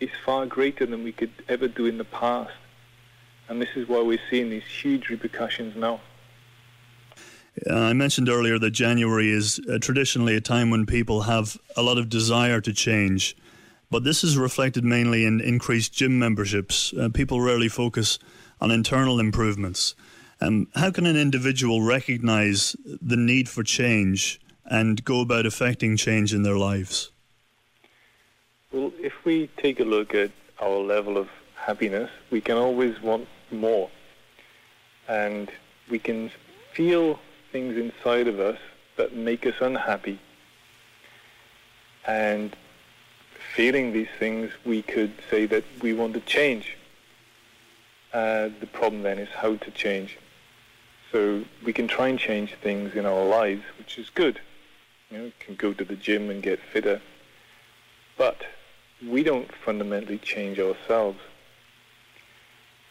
is 0.00 0.10
far 0.24 0.46
greater 0.46 0.86
than 0.86 1.02
we 1.04 1.12
could 1.12 1.32
ever 1.48 1.68
do 1.68 1.86
in 1.86 1.98
the 1.98 2.04
past. 2.04 2.52
And 3.48 3.60
this 3.60 3.70
is 3.74 3.88
why 3.88 4.00
we're 4.00 4.18
seeing 4.30 4.50
these 4.50 4.64
huge 4.64 5.08
repercussions 5.08 5.76
now. 5.76 6.00
Uh, 7.70 7.74
I 7.74 7.92
mentioned 7.92 8.28
earlier 8.28 8.58
that 8.58 8.70
January 8.70 9.30
is 9.30 9.60
uh, 9.70 9.78
traditionally 9.78 10.34
a 10.34 10.40
time 10.40 10.70
when 10.70 10.86
people 10.86 11.22
have 11.22 11.56
a 11.76 11.82
lot 11.82 11.98
of 11.98 12.08
desire 12.08 12.60
to 12.60 12.72
change, 12.72 13.36
but 13.94 14.02
this 14.02 14.24
is 14.24 14.36
reflected 14.36 14.84
mainly 14.84 15.24
in 15.24 15.40
increased 15.40 15.92
gym 15.92 16.18
memberships. 16.18 16.92
Uh, 16.94 17.08
people 17.10 17.40
rarely 17.40 17.68
focus 17.68 18.18
on 18.60 18.72
internal 18.72 19.20
improvements. 19.20 19.94
Um, 20.40 20.66
how 20.74 20.90
can 20.90 21.06
an 21.06 21.16
individual 21.16 21.80
recognize 21.80 22.74
the 22.84 23.16
need 23.16 23.48
for 23.48 23.62
change 23.62 24.40
and 24.64 25.04
go 25.04 25.20
about 25.20 25.46
affecting 25.46 25.96
change 25.96 26.34
in 26.34 26.42
their 26.42 26.56
lives? 26.56 27.12
Well, 28.72 28.90
if 28.98 29.12
we 29.24 29.48
take 29.58 29.78
a 29.78 29.84
look 29.84 30.12
at 30.12 30.32
our 30.60 30.78
level 30.78 31.16
of 31.16 31.28
happiness, 31.54 32.10
we 32.32 32.40
can 32.40 32.56
always 32.56 33.00
want 33.00 33.28
more. 33.52 33.88
And 35.06 35.52
we 35.88 36.00
can 36.00 36.32
feel 36.72 37.20
things 37.52 37.76
inside 37.76 38.26
of 38.26 38.40
us 38.40 38.58
that 38.96 39.14
make 39.14 39.46
us 39.46 39.54
unhappy. 39.60 40.18
And 42.08 42.56
feeling 43.54 43.92
these 43.92 44.08
things, 44.18 44.50
we 44.64 44.82
could 44.82 45.12
say 45.30 45.46
that 45.46 45.64
we 45.80 45.92
want 45.92 46.12
to 46.14 46.20
change. 46.20 46.76
Uh, 48.12 48.48
the 48.60 48.66
problem 48.66 49.02
then 49.02 49.18
is 49.18 49.28
how 49.28 49.54
to 49.56 49.70
change. 49.70 50.18
So 51.12 51.44
we 51.64 51.72
can 51.72 51.86
try 51.86 52.08
and 52.08 52.18
change 52.18 52.54
things 52.54 52.94
in 52.94 53.06
our 53.06 53.24
lives, 53.24 53.62
which 53.78 53.96
is 53.98 54.10
good. 54.10 54.40
You 55.10 55.18
know, 55.18 55.24
we 55.24 55.34
can 55.38 55.54
go 55.54 55.72
to 55.72 55.84
the 55.84 55.94
gym 55.94 56.30
and 56.30 56.42
get 56.42 56.58
fitter. 56.72 57.00
But 58.18 58.42
we 59.06 59.22
don't 59.22 59.50
fundamentally 59.64 60.18
change 60.18 60.58
ourselves. 60.58 61.20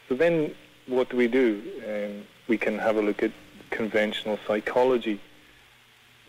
So 0.08 0.15
then 0.15 0.55
what 0.88 1.10
do 1.10 1.17
we 1.17 1.27
do? 1.27 1.62
Um, 1.86 2.25
we 2.48 2.58
can 2.58 2.79
have 2.79 2.96
a 2.96 3.01
look 3.01 3.22
at 3.22 3.32
conventional 3.70 4.39
psychology, 4.48 5.20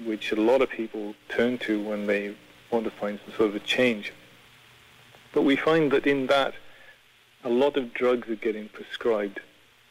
which 0.04 0.32
a 0.32 0.40
lot 0.40 0.60
of 0.60 0.70
people 0.70 1.14
turn 1.28 1.58
to 1.58 1.80
when 1.82 2.06
they 2.06 2.34
want 2.70 2.84
to 2.84 2.90
find 2.90 3.20
some 3.24 3.36
sort 3.36 3.50
of 3.50 3.56
a 3.56 3.60
change. 3.60 4.12
But 5.34 5.42
we 5.42 5.56
find 5.56 5.90
that 5.90 6.06
in 6.06 6.28
that, 6.28 6.54
a 7.42 7.48
lot 7.48 7.76
of 7.76 7.92
drugs 7.92 8.28
are 8.30 8.36
getting 8.36 8.68
prescribed, 8.68 9.40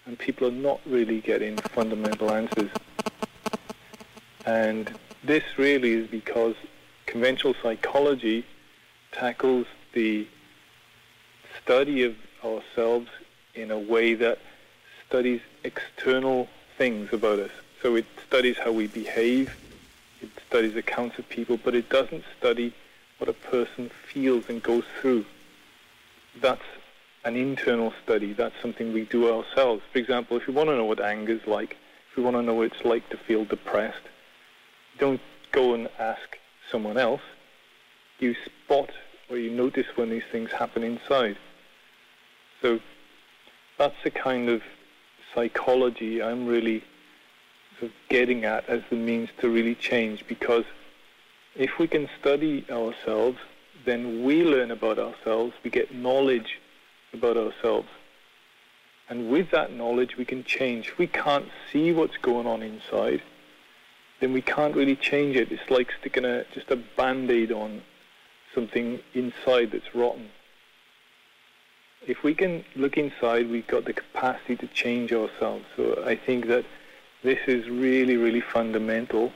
and 0.05 0.17
people 0.17 0.47
are 0.47 0.51
not 0.51 0.79
really 0.85 1.19
getting 1.19 1.57
fundamental 1.57 2.31
answers. 2.31 2.71
And 4.45 4.97
this 5.21 5.43
really 5.57 5.91
is 5.91 6.07
because 6.07 6.55
conventional 7.05 7.55
psychology 7.61 8.45
tackles 9.11 9.67
the 9.91 10.25
study 11.61 12.03
of 12.03 12.15
ourselves 12.43 13.09
in 13.53 13.69
a 13.69 13.77
way 13.77 14.13
that 14.13 14.39
studies 15.05 15.41
external 15.65 16.47
things 16.77 17.11
about 17.11 17.39
us. 17.39 17.51
So 17.81 17.95
it 17.95 18.05
studies 18.25 18.57
how 18.57 18.71
we 18.71 18.87
behave, 18.87 19.55
it 20.21 20.29
studies 20.47 20.77
accounts 20.77 21.19
of 21.19 21.27
people, 21.27 21.59
but 21.61 21.75
it 21.75 21.89
doesn't 21.89 22.23
study 22.39 22.73
what 23.23 23.29
a 23.29 23.49
person 23.49 23.89
feels 24.11 24.49
and 24.49 24.61
goes 24.61 24.83
through. 24.99 25.23
That's 26.41 26.65
an 27.23 27.37
internal 27.37 27.93
study. 28.03 28.33
That's 28.33 28.55
something 28.61 28.91
we 28.91 29.05
do 29.05 29.33
ourselves. 29.33 29.81
For 29.93 29.99
example, 29.99 30.35
if 30.35 30.45
you 30.45 30.53
want 30.53 30.67
to 30.67 30.75
know 30.75 30.83
what 30.83 30.99
anger 30.99 31.31
is 31.31 31.47
like, 31.47 31.77
if 32.11 32.17
you 32.17 32.23
want 32.23 32.35
to 32.35 32.41
know 32.41 32.55
what 32.55 32.73
it's 32.73 32.83
like 32.83 33.09
to 33.11 33.17
feel 33.17 33.45
depressed, 33.45 34.01
don't 34.99 35.21
go 35.53 35.73
and 35.73 35.87
ask 35.99 36.37
someone 36.69 36.97
else. 36.97 37.21
You 38.19 38.35
spot 38.45 38.89
or 39.29 39.37
you 39.37 39.51
notice 39.51 39.87
when 39.95 40.09
these 40.09 40.27
things 40.29 40.51
happen 40.51 40.83
inside. 40.83 41.37
So 42.61 42.81
that's 43.77 43.95
the 44.03 44.11
kind 44.11 44.49
of 44.49 44.61
psychology 45.33 46.21
I'm 46.21 46.45
really 46.45 46.83
of 47.81 47.91
getting 48.09 48.43
at 48.43 48.67
as 48.67 48.81
the 48.89 48.97
means 48.97 49.29
to 49.39 49.47
really 49.47 49.75
change 49.75 50.27
because 50.27 50.65
if 51.55 51.77
we 51.79 51.87
can 51.87 52.09
study 52.19 52.65
ourselves, 52.69 53.37
then 53.85 54.23
we 54.23 54.43
learn 54.43 54.71
about 54.71 54.97
ourselves, 54.97 55.53
we 55.63 55.69
get 55.69 55.93
knowledge 55.93 56.59
about 57.13 57.37
ourselves. 57.37 57.89
And 59.09 59.29
with 59.29 59.51
that 59.51 59.73
knowledge, 59.73 60.17
we 60.17 60.25
can 60.25 60.43
change. 60.43 60.87
If 60.87 60.97
we 60.97 61.07
can't 61.07 61.47
see 61.71 61.91
what's 61.91 62.17
going 62.17 62.47
on 62.47 62.61
inside, 62.63 63.21
then 64.19 64.33
we 64.33 64.41
can't 64.41 64.75
really 64.75 64.95
change 64.95 65.35
it. 65.35 65.51
It's 65.51 65.69
like 65.69 65.91
sticking 65.99 66.25
a, 66.25 66.45
just 66.53 66.71
a 66.71 66.77
band-aid 66.77 67.51
on 67.51 67.81
something 68.55 68.99
inside 69.13 69.71
that's 69.71 69.93
rotten. 69.93 70.29
If 72.07 72.23
we 72.23 72.33
can 72.33 72.63
look 72.75 72.97
inside, 72.97 73.49
we've 73.49 73.67
got 73.67 73.85
the 73.85 73.93
capacity 73.93 74.55
to 74.57 74.67
change 74.67 75.11
ourselves. 75.11 75.65
So 75.75 76.03
I 76.05 76.15
think 76.15 76.47
that 76.47 76.65
this 77.23 77.39
is 77.47 77.69
really, 77.69 78.17
really 78.17 78.41
fundamental 78.41 79.31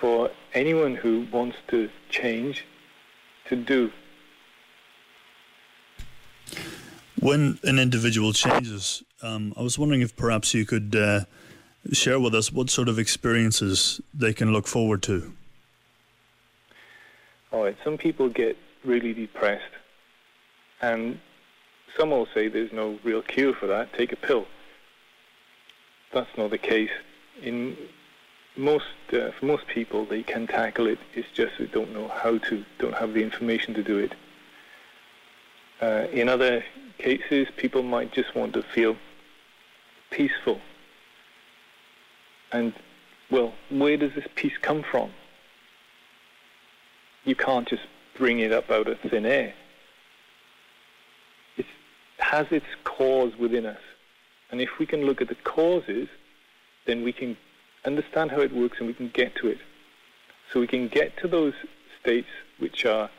for 0.00 0.30
anyone 0.54 0.94
who 0.94 1.26
wants 1.32 1.56
to 1.68 1.90
change 2.08 2.64
to 3.48 3.56
do. 3.56 3.90
When 7.20 7.58
an 7.64 7.78
individual 7.78 8.32
changes, 8.32 9.02
um, 9.22 9.52
I 9.56 9.62
was 9.62 9.78
wondering 9.78 10.02
if 10.02 10.14
perhaps 10.14 10.54
you 10.54 10.64
could 10.64 10.94
uh, 10.94 11.24
share 11.92 12.20
with 12.20 12.34
us 12.34 12.52
what 12.52 12.70
sort 12.70 12.88
of 12.88 12.98
experiences 12.98 14.00
they 14.14 14.32
can 14.32 14.52
look 14.52 14.66
forward 14.66 15.02
to. 15.04 15.32
All 17.50 17.64
right, 17.64 17.76
some 17.82 17.98
people 17.98 18.28
get 18.28 18.56
really 18.84 19.12
depressed, 19.14 19.72
and 20.80 21.18
some 21.96 22.10
will 22.10 22.28
say 22.34 22.48
there's 22.48 22.72
no 22.72 22.98
real 23.02 23.22
cure 23.22 23.54
for 23.54 23.66
that, 23.66 23.92
take 23.94 24.12
a 24.12 24.16
pill. 24.16 24.46
That's 26.12 26.30
not 26.36 26.50
the 26.50 26.58
case. 26.58 26.90
In 27.42 27.76
most, 28.58 28.84
uh, 29.12 29.30
for 29.38 29.46
most 29.46 29.66
people, 29.68 30.04
they 30.04 30.22
can 30.22 30.46
tackle 30.46 30.88
it. 30.88 30.98
It's 31.14 31.28
just 31.32 31.52
they 31.58 31.66
don't 31.66 31.92
know 31.94 32.08
how 32.08 32.38
to, 32.38 32.64
don't 32.78 32.94
have 32.94 33.14
the 33.14 33.22
information 33.22 33.72
to 33.74 33.82
do 33.82 33.98
it. 33.98 34.12
Uh, 35.80 36.08
in 36.12 36.28
other 36.28 36.64
cases, 36.98 37.46
people 37.56 37.84
might 37.84 38.12
just 38.12 38.34
want 38.34 38.52
to 38.54 38.62
feel 38.62 38.96
peaceful. 40.10 40.60
And, 42.50 42.74
well, 43.30 43.54
where 43.70 43.96
does 43.96 44.12
this 44.14 44.26
peace 44.34 44.58
come 44.60 44.82
from? 44.82 45.10
You 47.24 47.36
can't 47.36 47.68
just 47.68 47.82
bring 48.16 48.40
it 48.40 48.52
up 48.52 48.70
out 48.70 48.88
of 48.88 48.98
thin 49.00 49.24
air. 49.24 49.54
It 51.56 51.66
has 52.18 52.48
its 52.50 52.66
cause 52.82 53.36
within 53.38 53.66
us. 53.66 53.80
And 54.50 54.60
if 54.60 54.78
we 54.80 54.86
can 54.86 55.04
look 55.04 55.20
at 55.20 55.28
the 55.28 55.36
causes, 55.36 56.08
then 56.86 57.04
we 57.04 57.12
can 57.12 57.36
understand 57.88 58.30
how 58.30 58.40
it 58.40 58.54
works 58.54 58.78
and 58.78 58.86
we 58.86 58.94
can 58.94 59.08
get 59.08 59.34
to 59.36 59.48
it. 59.48 59.58
So 60.52 60.60
we 60.60 60.66
can 60.66 60.88
get 60.88 61.16
to 61.18 61.28
those 61.28 61.54
states 62.00 62.28
which 62.58 62.86
are 62.86 63.10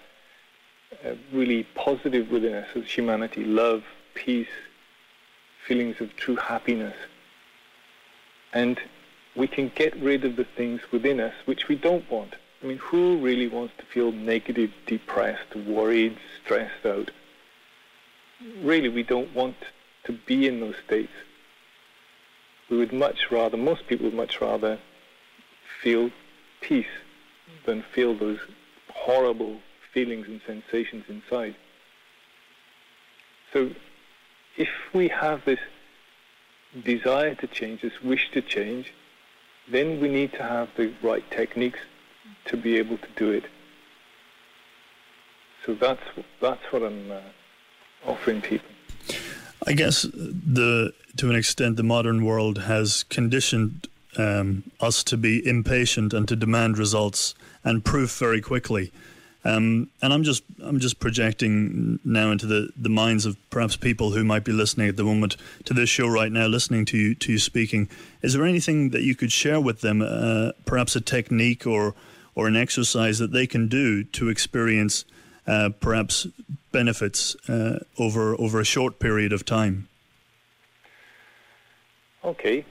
uh, 1.06 1.16
really 1.34 1.64
positive 1.76 2.32
within 2.32 2.54
us 2.54 2.68
as 2.76 2.86
humanity 2.86 3.44
love, 3.44 3.84
peace, 4.14 4.56
feelings 5.68 6.00
of 6.00 6.16
true 6.16 6.38
happiness. 6.38 6.96
And 8.54 8.80
we 9.36 9.48
can 9.48 9.72
get 9.76 9.96
rid 9.98 10.26
of 10.26 10.36
the 10.36 10.44
things 10.44 10.82
within 10.92 11.20
us 11.20 11.34
which 11.46 11.68
we 11.68 11.76
don't 11.76 12.10
want. 12.10 12.36
I 12.62 12.66
mean, 12.66 12.78
who 12.78 13.18
really 13.18 13.48
wants 13.48 13.74
to 13.78 13.86
feel 13.86 14.12
negative, 14.12 14.72
depressed, 14.86 15.56
worried, 15.56 16.18
stressed 16.44 16.86
out? 16.86 17.12
Really, 18.62 18.90
we 18.90 19.04
don't 19.04 19.34
want 19.34 19.56
to 20.06 20.14
be 20.14 20.48
in 20.48 20.60
those 20.60 20.76
states. 20.86 21.12
We 22.70 22.78
would 22.78 22.94
much 22.94 23.32
rather, 23.32 23.58
most 23.58 23.88
people 23.88 24.06
would 24.06 24.14
much 24.14 24.42
rather 24.42 24.80
feel 25.82 26.12
peace 26.62 26.86
than 27.66 27.84
feel 27.94 28.16
those 28.16 28.40
horrible 28.90 29.60
feelings 29.94 30.28
and 30.28 30.42
sensations 30.46 31.06
inside. 31.08 31.56
So 33.52 33.72
if 34.58 34.70
we 34.94 35.08
have 35.08 35.46
this 35.46 35.60
desire 36.84 37.34
to 37.36 37.48
change, 37.48 37.82
this 37.82 38.02
wish 38.04 38.30
to 38.32 38.42
change, 38.42 38.94
then 39.72 40.00
we 40.00 40.10
need 40.10 40.34
to 40.34 40.44
have 40.44 40.70
the 40.76 40.94
right 41.02 41.30
techniques 41.32 41.80
to 42.46 42.58
be 42.58 42.78
able 42.78 42.98
to 42.98 43.08
do 43.16 43.32
it. 43.32 43.46
So 45.66 45.74
that's 45.74 46.02
that's 46.40 46.64
what 46.72 46.84
I'm 46.84 47.12
uh, 47.12 47.20
offering 48.06 48.42
people. 48.42 48.70
I 49.68 49.74
guess 49.74 50.04
the 50.04 50.94
to 51.18 51.30
an 51.30 51.36
extent 51.36 51.76
the 51.76 51.84
modern 51.84 52.24
world 52.24 52.60
has 52.60 53.04
conditioned 53.04 53.88
um, 54.18 54.64
us 54.80 55.04
to 55.06 55.18
be 55.18 55.46
impatient 55.46 56.14
and 56.14 56.28
to 56.28 56.36
demand 56.36 56.78
results 56.78 57.36
and 57.64 57.84
proof 57.84 58.18
very 58.18 58.42
quickly. 58.42 58.92
Um, 59.46 59.90
and 60.02 60.12
I'm 60.12 60.24
just 60.24 60.44
I'm 60.62 60.80
just 60.80 61.00
projecting 61.00 62.00
now 62.04 62.32
into 62.32 62.46
the, 62.46 62.70
the 62.76 62.90
minds 62.90 63.26
of 63.26 63.38
perhaps 63.50 63.78
people 63.78 64.12
who 64.12 64.24
might 64.24 64.44
be 64.44 64.52
listening 64.52 64.90
at 64.90 64.98
the 64.98 65.04
moment 65.04 65.38
to 65.66 65.74
this 65.74 65.90
show 65.90 66.08
right 66.08 66.32
now, 66.32 66.48
listening 66.48 66.86
to 66.86 66.98
you 66.98 67.16
to 67.16 67.34
you 67.34 67.40
speaking. 67.40 67.90
Is 68.22 68.34
there 68.34 68.46
anything 68.46 68.90
that 68.90 69.04
you 69.04 69.16
could 69.16 69.32
share 69.32 69.62
with 69.62 69.80
them, 69.82 70.02
uh, 70.02 70.52
perhaps 70.66 70.96
a 70.96 71.02
technique 71.02 71.66
or 71.66 71.96
or 72.36 72.48
an 72.48 72.58
exercise 72.58 73.20
that 73.20 73.32
they 73.32 73.48
can 73.48 73.68
do 73.68 74.04
to 74.04 74.30
experience 74.30 75.06
uh, 75.48 75.70
perhaps 75.80 76.28
benefits 76.72 77.36
uh, 77.48 77.80
over 77.98 78.36
over 78.40 78.60
a 78.60 78.66
short 78.66 79.00
period 79.00 79.34
of 79.34 79.46
time? 79.46 79.88
Okay, 82.24 82.66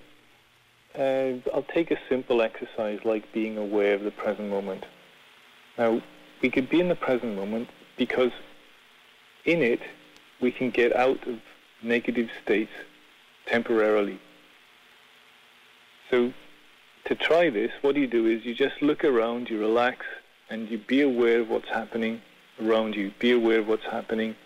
uh, 0.94 1.32
I'll 1.54 1.66
take 1.74 1.90
a 1.90 1.98
simple 2.08 2.42
exercise 2.42 3.00
like 3.04 3.32
being 3.32 3.56
aware 3.56 3.94
of 3.94 4.02
the 4.02 4.11
present 4.11 4.48
moment. 4.48 4.84
Now 5.76 6.02
we 6.42 6.50
could 6.50 6.68
be 6.68 6.80
in 6.80 6.88
the 6.88 6.94
present 6.94 7.34
moment 7.37 7.68
because 7.96 8.32
in 9.44 9.62
it 9.62 9.80
we 10.40 10.52
can 10.52 10.70
get 10.70 10.94
out 10.94 11.26
of 11.26 11.40
negative 11.82 12.28
states 12.42 12.72
temporarily. 13.46 14.20
So 16.11 16.32
to 17.06 17.14
try 17.14 17.50
this, 17.50 17.72
what 17.80 17.96
you 17.96 18.06
do 18.06 18.26
is 18.26 18.44
you 18.44 18.54
just 18.54 18.82
look 18.82 19.04
around, 19.04 19.48
you 19.48 19.58
relax, 19.58 20.04
and 20.50 20.68
you 20.68 20.78
be 20.78 21.02
aware 21.02 21.40
of 21.40 21.48
what's 21.48 21.68
happening 21.68 22.20
around 22.61 22.94
you. 22.94 23.12
Be 23.18 23.33
aware 23.33 23.61
of 23.61 23.68
what's 23.68 23.85
happening, 23.85 24.37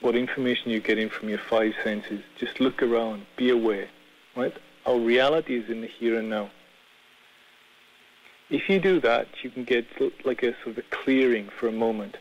what 0.00 0.14
information 0.14 0.70
you're 0.70 0.80
getting 0.80 1.08
from 1.08 1.28
your 1.28 1.38
five 1.38 1.74
senses. 1.82 2.22
Just 2.38 2.60
look 2.60 2.82
around, 2.82 3.26
be 3.36 3.50
aware. 3.50 3.88
Right? 4.36 4.54
Our 4.86 4.98
reality 4.98 5.56
is 5.56 5.68
in 5.68 5.80
the 5.80 5.86
here 5.86 6.18
and 6.18 6.30
now. 6.30 6.50
If 8.48 8.68
you 8.68 8.80
do 8.80 9.00
that, 9.00 9.28
you 9.42 9.50
can 9.50 9.64
get 9.64 9.86
like 10.24 10.42
a 10.42 10.54
sort 10.62 10.66
of 10.68 10.78
a 10.78 10.82
clearing 10.90 11.48
for 11.48 11.68
a 11.68 11.72
moment. 11.72 12.16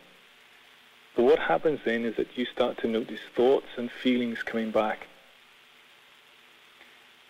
But 1.16 1.24
what 1.24 1.40
happens 1.40 1.80
then 1.86 2.06
is 2.06 2.16
that 2.18 2.38
you 2.38 2.46
start 2.46 2.78
to 2.80 2.88
notice 2.88 3.20
thoughts 3.36 3.68
and 3.78 3.92
feelings 3.92 4.44
coming 4.44 4.72
back. 4.72 5.08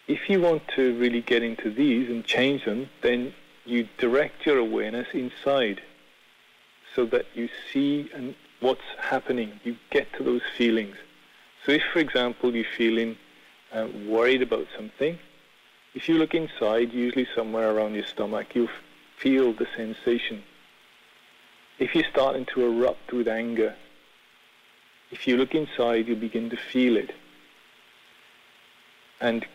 If 0.07 0.29
you 0.29 0.41
want 0.41 0.67
to 0.75 0.97
really 0.97 1.21
get 1.21 1.43
into 1.43 1.69
these 1.69 2.09
and 2.09 2.25
change 2.25 2.65
them, 2.65 2.89
then 3.01 3.33
you 3.65 3.87
direct 3.97 4.45
your 4.45 4.57
awareness 4.57 5.07
inside 5.13 5.81
so 6.95 7.05
that 7.05 7.25
you 7.33 7.49
see 7.71 8.09
and 8.13 8.35
what's 8.59 8.81
happening. 8.99 9.59
You 9.63 9.77
get 9.89 10.11
to 10.13 10.23
those 10.23 10.41
feelings. 10.57 10.95
So 11.65 11.71
if, 11.71 11.83
for 11.93 11.99
example, 11.99 12.55
you're 12.55 12.65
feeling 12.77 13.17
uh, 13.73 13.87
worried 14.07 14.41
about 14.41 14.67
something, 14.75 15.19
if 15.93 16.07
you 16.07 16.17
look 16.17 16.33
inside, 16.33 16.93
usually 16.93 17.27
somewhere 17.35 17.75
around 17.75 17.95
your 17.95 18.05
stomach, 18.05 18.47
you'll 18.53 18.69
feel 19.17 19.53
the 19.53 19.67
sensation. 19.75 20.43
If 21.77 21.95
you're 21.95 22.09
starting 22.11 22.45
to 22.53 22.65
erupt 22.65 23.11
with 23.11 23.27
anger, 23.27 23.75
if 25.11 25.27
you 25.27 25.37
look 25.37 25.55
inside, 25.55 26.07
you 26.07 26.15
begin 26.15 26.49
to 26.51 26.57
feel 26.57 26.97
it. 26.97 27.11
And 29.19 29.45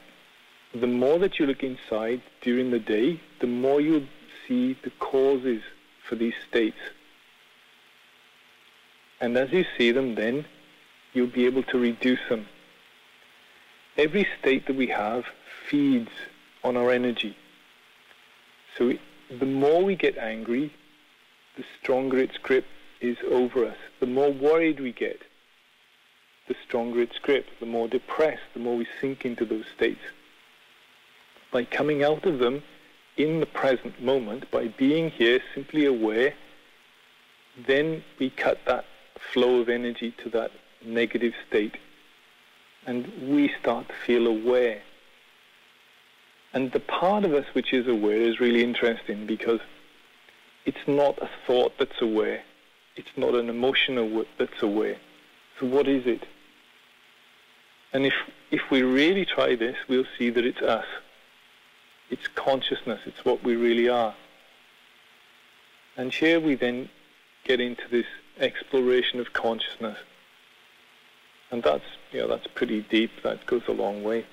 the 0.74 0.86
more 0.86 1.18
that 1.18 1.38
you 1.38 1.46
look 1.46 1.62
inside 1.62 2.20
during 2.40 2.70
the 2.70 2.78
day, 2.78 3.20
the 3.40 3.46
more 3.46 3.80
you'll 3.80 4.08
see 4.46 4.76
the 4.82 4.90
causes 4.98 5.62
for 6.06 6.16
these 6.16 6.34
states. 6.48 6.78
And 9.20 9.36
as 9.36 9.52
you 9.52 9.64
see 9.76 9.92
them 9.92 10.14
then, 10.14 10.44
you'll 11.12 11.26
be 11.28 11.46
able 11.46 11.62
to 11.64 11.78
reduce 11.78 12.20
them. 12.28 12.46
Every 13.96 14.26
state 14.40 14.66
that 14.66 14.76
we 14.76 14.88
have 14.88 15.24
feeds 15.68 16.10
on 16.64 16.76
our 16.76 16.90
energy. 16.90 17.36
So 18.76 18.92
the 19.30 19.46
more 19.46 19.84
we 19.84 19.94
get 19.94 20.18
angry, 20.18 20.72
the 21.56 21.64
stronger 21.80 22.18
its 22.18 22.36
grip 22.38 22.66
is 23.00 23.16
over 23.30 23.64
us. 23.64 23.76
The 24.00 24.06
more 24.06 24.32
worried 24.32 24.80
we 24.80 24.92
get, 24.92 25.20
the 26.48 26.56
stronger 26.66 27.00
its 27.00 27.18
grip. 27.18 27.46
The 27.60 27.66
more 27.66 27.88
depressed, 27.88 28.42
the 28.52 28.60
more 28.60 28.76
we 28.76 28.86
sink 29.00 29.24
into 29.24 29.44
those 29.44 29.64
states. 29.74 30.02
By 31.52 31.64
coming 31.64 32.02
out 32.02 32.26
of 32.26 32.40
them 32.40 32.62
in 33.16 33.38
the 33.38 33.46
present 33.46 34.02
moment, 34.02 34.50
by 34.50 34.68
being 34.68 35.10
here, 35.10 35.40
simply 35.54 35.86
aware, 35.86 36.34
then 37.68 38.02
we 38.18 38.30
cut 38.30 38.58
that 38.66 38.84
flow 39.18 39.60
of 39.60 39.68
energy 39.68 40.14
to 40.22 40.30
that 40.30 40.50
negative 40.84 41.34
state. 41.48 41.76
And 42.86 43.10
we 43.22 43.52
start 43.60 43.88
to 43.88 43.94
feel 44.06 44.26
aware. 44.26 44.82
And 46.52 46.70
the 46.72 46.80
part 46.80 47.24
of 47.24 47.34
us 47.34 47.46
which 47.52 47.72
is 47.72 47.88
aware 47.88 48.20
is 48.20 48.38
really 48.40 48.62
interesting 48.62 49.26
because 49.26 49.60
it's 50.66 50.86
not 50.86 51.18
a 51.18 51.28
thought 51.46 51.72
that's 51.78 52.00
aware. 52.00 52.42
It's 52.96 53.16
not 53.16 53.34
an 53.34 53.48
emotion 53.48 54.24
that's 54.38 54.62
aware. 54.62 54.96
So 55.58 55.66
what 55.66 55.88
is 55.88 56.06
it? 56.06 56.26
And 57.92 58.06
if, 58.06 58.14
if 58.50 58.70
we 58.70 58.82
really 58.82 59.24
try 59.24 59.56
this, 59.56 59.76
we'll 59.88 60.06
see 60.18 60.30
that 60.30 60.44
it's 60.44 60.62
us. 60.62 60.86
It's 62.10 62.28
consciousness. 62.28 63.00
It's 63.06 63.24
what 63.24 63.42
we 63.42 63.56
really 63.56 63.88
are. 63.88 64.14
And 65.96 66.12
here 66.12 66.40
we 66.40 66.54
then 66.54 66.88
get 67.44 67.60
into 67.60 67.82
this 67.90 68.06
exploration 68.38 69.20
of 69.20 69.32
consciousness. 69.32 69.98
And 71.50 71.62
that's, 71.62 71.84
you 72.12 72.20
know, 72.20 72.28
that's 72.28 72.46
pretty 72.48 72.82
deep. 72.82 73.10
That 73.22 73.46
goes 73.46 73.62
a 73.68 73.72
long 73.72 74.02
way. 74.02 74.26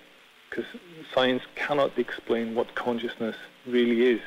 Because 0.49 0.65
science 1.13 1.43
cannot 1.55 1.97
explain 1.97 2.55
what 2.55 2.75
consciousness 2.75 3.35
really 3.65 4.07
is. 4.07 4.21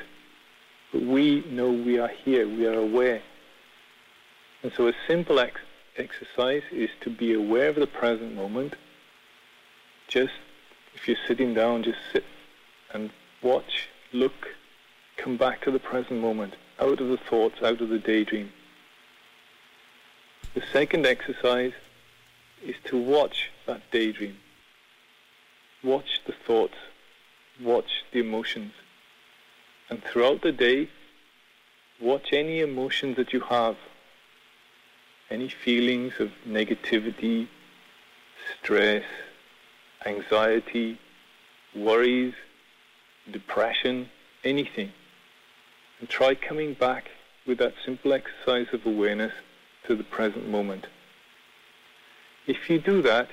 But 0.91 1.01
we 1.01 1.43
know 1.49 1.69
we 1.71 1.99
are 1.99 2.07
here. 2.07 2.47
We 2.47 2.65
are 2.65 2.79
aware. 2.79 3.21
And 4.63 4.71
so 4.75 4.87
a 4.87 4.93
simple 5.07 5.39
ex- 5.39 5.61
exercise 5.97 6.63
is 6.71 6.89
to 7.01 7.09
be 7.09 7.33
aware 7.33 7.69
of 7.69 7.75
the 7.75 7.87
present 7.87 8.33
moment. 8.33 8.75
Just, 10.07 10.33
if 10.93 11.07
you're 11.07 11.17
sitting 11.27 11.53
down, 11.53 11.83
just 11.83 11.99
sit 12.11 12.23
and 12.93 13.11
watch, 13.43 13.89
look, 14.13 14.33
come 15.17 15.37
back 15.37 15.61
to 15.61 15.71
the 15.71 15.79
present 15.79 16.21
moment, 16.21 16.55
out 16.79 16.99
of 17.01 17.07
the 17.09 17.17
thoughts, 17.17 17.61
out 17.61 17.81
of 17.81 17.89
the 17.89 17.99
daydream. 17.99 18.51
The 20.55 20.63
second 20.71 21.05
exercise 21.05 21.73
is 22.65 22.75
to 22.85 22.97
watch 22.97 23.51
that 23.67 23.81
daydream. 23.91 24.37
Watch 25.83 26.21
the 26.25 26.31
thoughts, 26.31 26.77
watch 27.61 28.05
the 28.13 28.19
emotions. 28.21 28.71
And 29.89 30.01
throughout 30.01 30.43
the 30.43 30.53
day, 30.53 30.87
watch 31.99 32.31
any 32.31 32.61
emotions 32.61 33.17
that 33.17 33.33
you 33.33 33.41
have, 33.41 33.75
any 35.29 35.49
feelings 35.49 36.13
of 36.19 36.31
negativity, 36.47 37.49
stress, 38.57 39.03
anxiety, 40.05 40.97
worries, 41.75 42.33
depression, 43.29 44.09
anything. 44.45 44.93
And 45.99 46.07
try 46.07 46.33
coming 46.33 46.75
back 46.75 47.09
with 47.45 47.57
that 47.57 47.73
simple 47.85 48.13
exercise 48.13 48.67
of 48.71 48.85
awareness 48.85 49.33
to 49.87 49.95
the 49.95 50.03
present 50.03 50.49
moment. 50.49 50.87
If 52.47 52.69
you 52.69 52.79
do 52.79 53.01
that, 53.01 53.29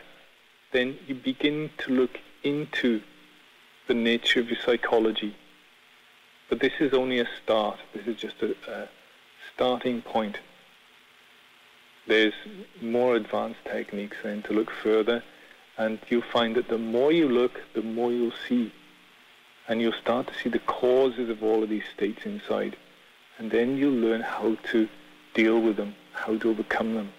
then 0.72 0.98
you 1.06 1.14
begin 1.14 1.70
to 1.78 1.92
look 1.92 2.18
into 2.42 3.02
the 3.88 3.94
nature 3.94 4.40
of 4.40 4.48
your 4.48 4.58
psychology. 4.58 5.36
But 6.48 6.60
this 6.60 6.72
is 6.80 6.92
only 6.92 7.18
a 7.18 7.28
start. 7.42 7.78
This 7.94 8.06
is 8.06 8.16
just 8.16 8.36
a, 8.42 8.54
a 8.70 8.88
starting 9.54 10.02
point. 10.02 10.38
There's 12.06 12.34
more 12.80 13.16
advanced 13.16 13.60
techniques 13.64 14.16
then 14.22 14.42
to 14.42 14.52
look 14.52 14.70
further, 14.70 15.22
and 15.78 15.98
you'll 16.08 16.22
find 16.22 16.54
that 16.56 16.68
the 16.68 16.78
more 16.78 17.12
you 17.12 17.28
look, 17.28 17.60
the 17.74 17.82
more 17.82 18.12
you'll 18.12 18.32
see. 18.48 18.72
And 19.68 19.80
you'll 19.80 19.92
start 19.92 20.26
to 20.26 20.34
see 20.34 20.48
the 20.48 20.58
causes 20.58 21.30
of 21.30 21.42
all 21.42 21.62
of 21.62 21.68
these 21.68 21.84
states 21.94 22.26
inside. 22.26 22.76
And 23.38 23.50
then 23.50 23.76
you'll 23.76 23.92
learn 23.92 24.20
how 24.20 24.56
to 24.72 24.88
deal 25.34 25.60
with 25.60 25.76
them, 25.76 25.94
how 26.12 26.36
to 26.36 26.50
overcome 26.50 26.94
them, 26.94 27.12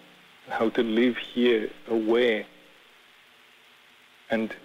how 0.49 0.69
to 0.69 0.83
live 0.83 1.17
here 1.17 1.69
aware 1.87 2.45
and 4.29 4.55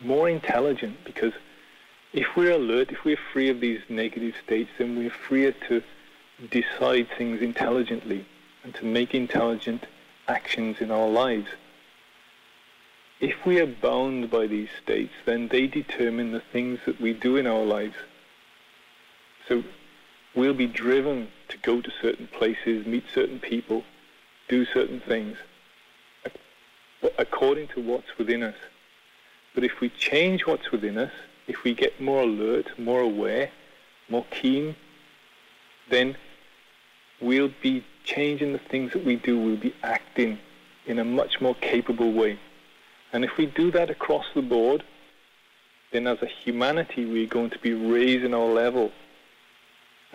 more 0.00 0.28
intelligent 0.28 0.96
because 1.04 1.32
if 2.12 2.36
we're 2.36 2.52
alert, 2.52 2.92
if 2.92 3.04
we're 3.04 3.18
free 3.32 3.48
of 3.48 3.60
these 3.60 3.80
negative 3.88 4.34
states, 4.44 4.70
then 4.78 4.96
we're 4.96 5.10
freer 5.10 5.52
to 5.68 5.82
decide 6.50 7.08
things 7.18 7.40
intelligently 7.40 8.24
and 8.62 8.74
to 8.76 8.84
make 8.84 9.14
intelligent 9.14 9.86
actions 10.28 10.80
in 10.80 10.90
our 10.90 11.08
lives. 11.08 11.48
If 13.20 13.44
we 13.44 13.60
are 13.60 13.66
bound 13.66 14.30
by 14.30 14.46
these 14.46 14.68
states, 14.82 15.14
then 15.24 15.48
they 15.48 15.66
determine 15.66 16.32
the 16.32 16.42
things 16.52 16.80
that 16.86 17.00
we 17.00 17.12
do 17.12 17.36
in 17.36 17.46
our 17.46 17.64
lives. 17.64 17.96
So 19.48 19.64
we'll 20.34 20.54
be 20.54 20.66
driven 20.66 21.28
to 21.48 21.58
go 21.58 21.80
to 21.80 21.90
certain 22.02 22.26
places, 22.28 22.86
meet 22.86 23.04
certain 23.12 23.38
people, 23.38 23.84
do 24.48 24.64
certain 24.66 25.00
things 25.00 25.36
according 27.18 27.68
to 27.68 27.80
what's 27.80 28.16
within 28.18 28.42
us. 28.42 28.56
But 29.54 29.64
if 29.64 29.80
we 29.80 29.88
change 29.90 30.46
what's 30.46 30.70
within 30.72 30.98
us, 30.98 31.12
if 31.46 31.62
we 31.62 31.74
get 31.74 32.00
more 32.00 32.22
alert, 32.22 32.78
more 32.78 33.00
aware, 33.00 33.50
more 34.08 34.24
keen, 34.30 34.74
then 35.90 36.16
we'll 37.20 37.52
be 37.62 37.84
changing 38.04 38.52
the 38.52 38.58
things 38.58 38.92
that 38.92 39.04
we 39.04 39.16
do. 39.16 39.38
We'll 39.38 39.56
be 39.56 39.74
acting 39.82 40.38
in 40.86 40.98
a 40.98 41.04
much 41.04 41.40
more 41.40 41.54
capable 41.54 42.12
way. 42.12 42.38
And 43.12 43.24
if 43.24 43.36
we 43.36 43.46
do 43.46 43.70
that 43.72 43.90
across 43.90 44.24
the 44.34 44.42
board, 44.42 44.82
then 45.92 46.06
as 46.06 46.20
a 46.22 46.26
humanity, 46.26 47.04
we're 47.04 47.28
going 47.28 47.50
to 47.50 47.58
be 47.58 47.72
raising 47.72 48.34
our 48.34 48.46
level 48.46 48.90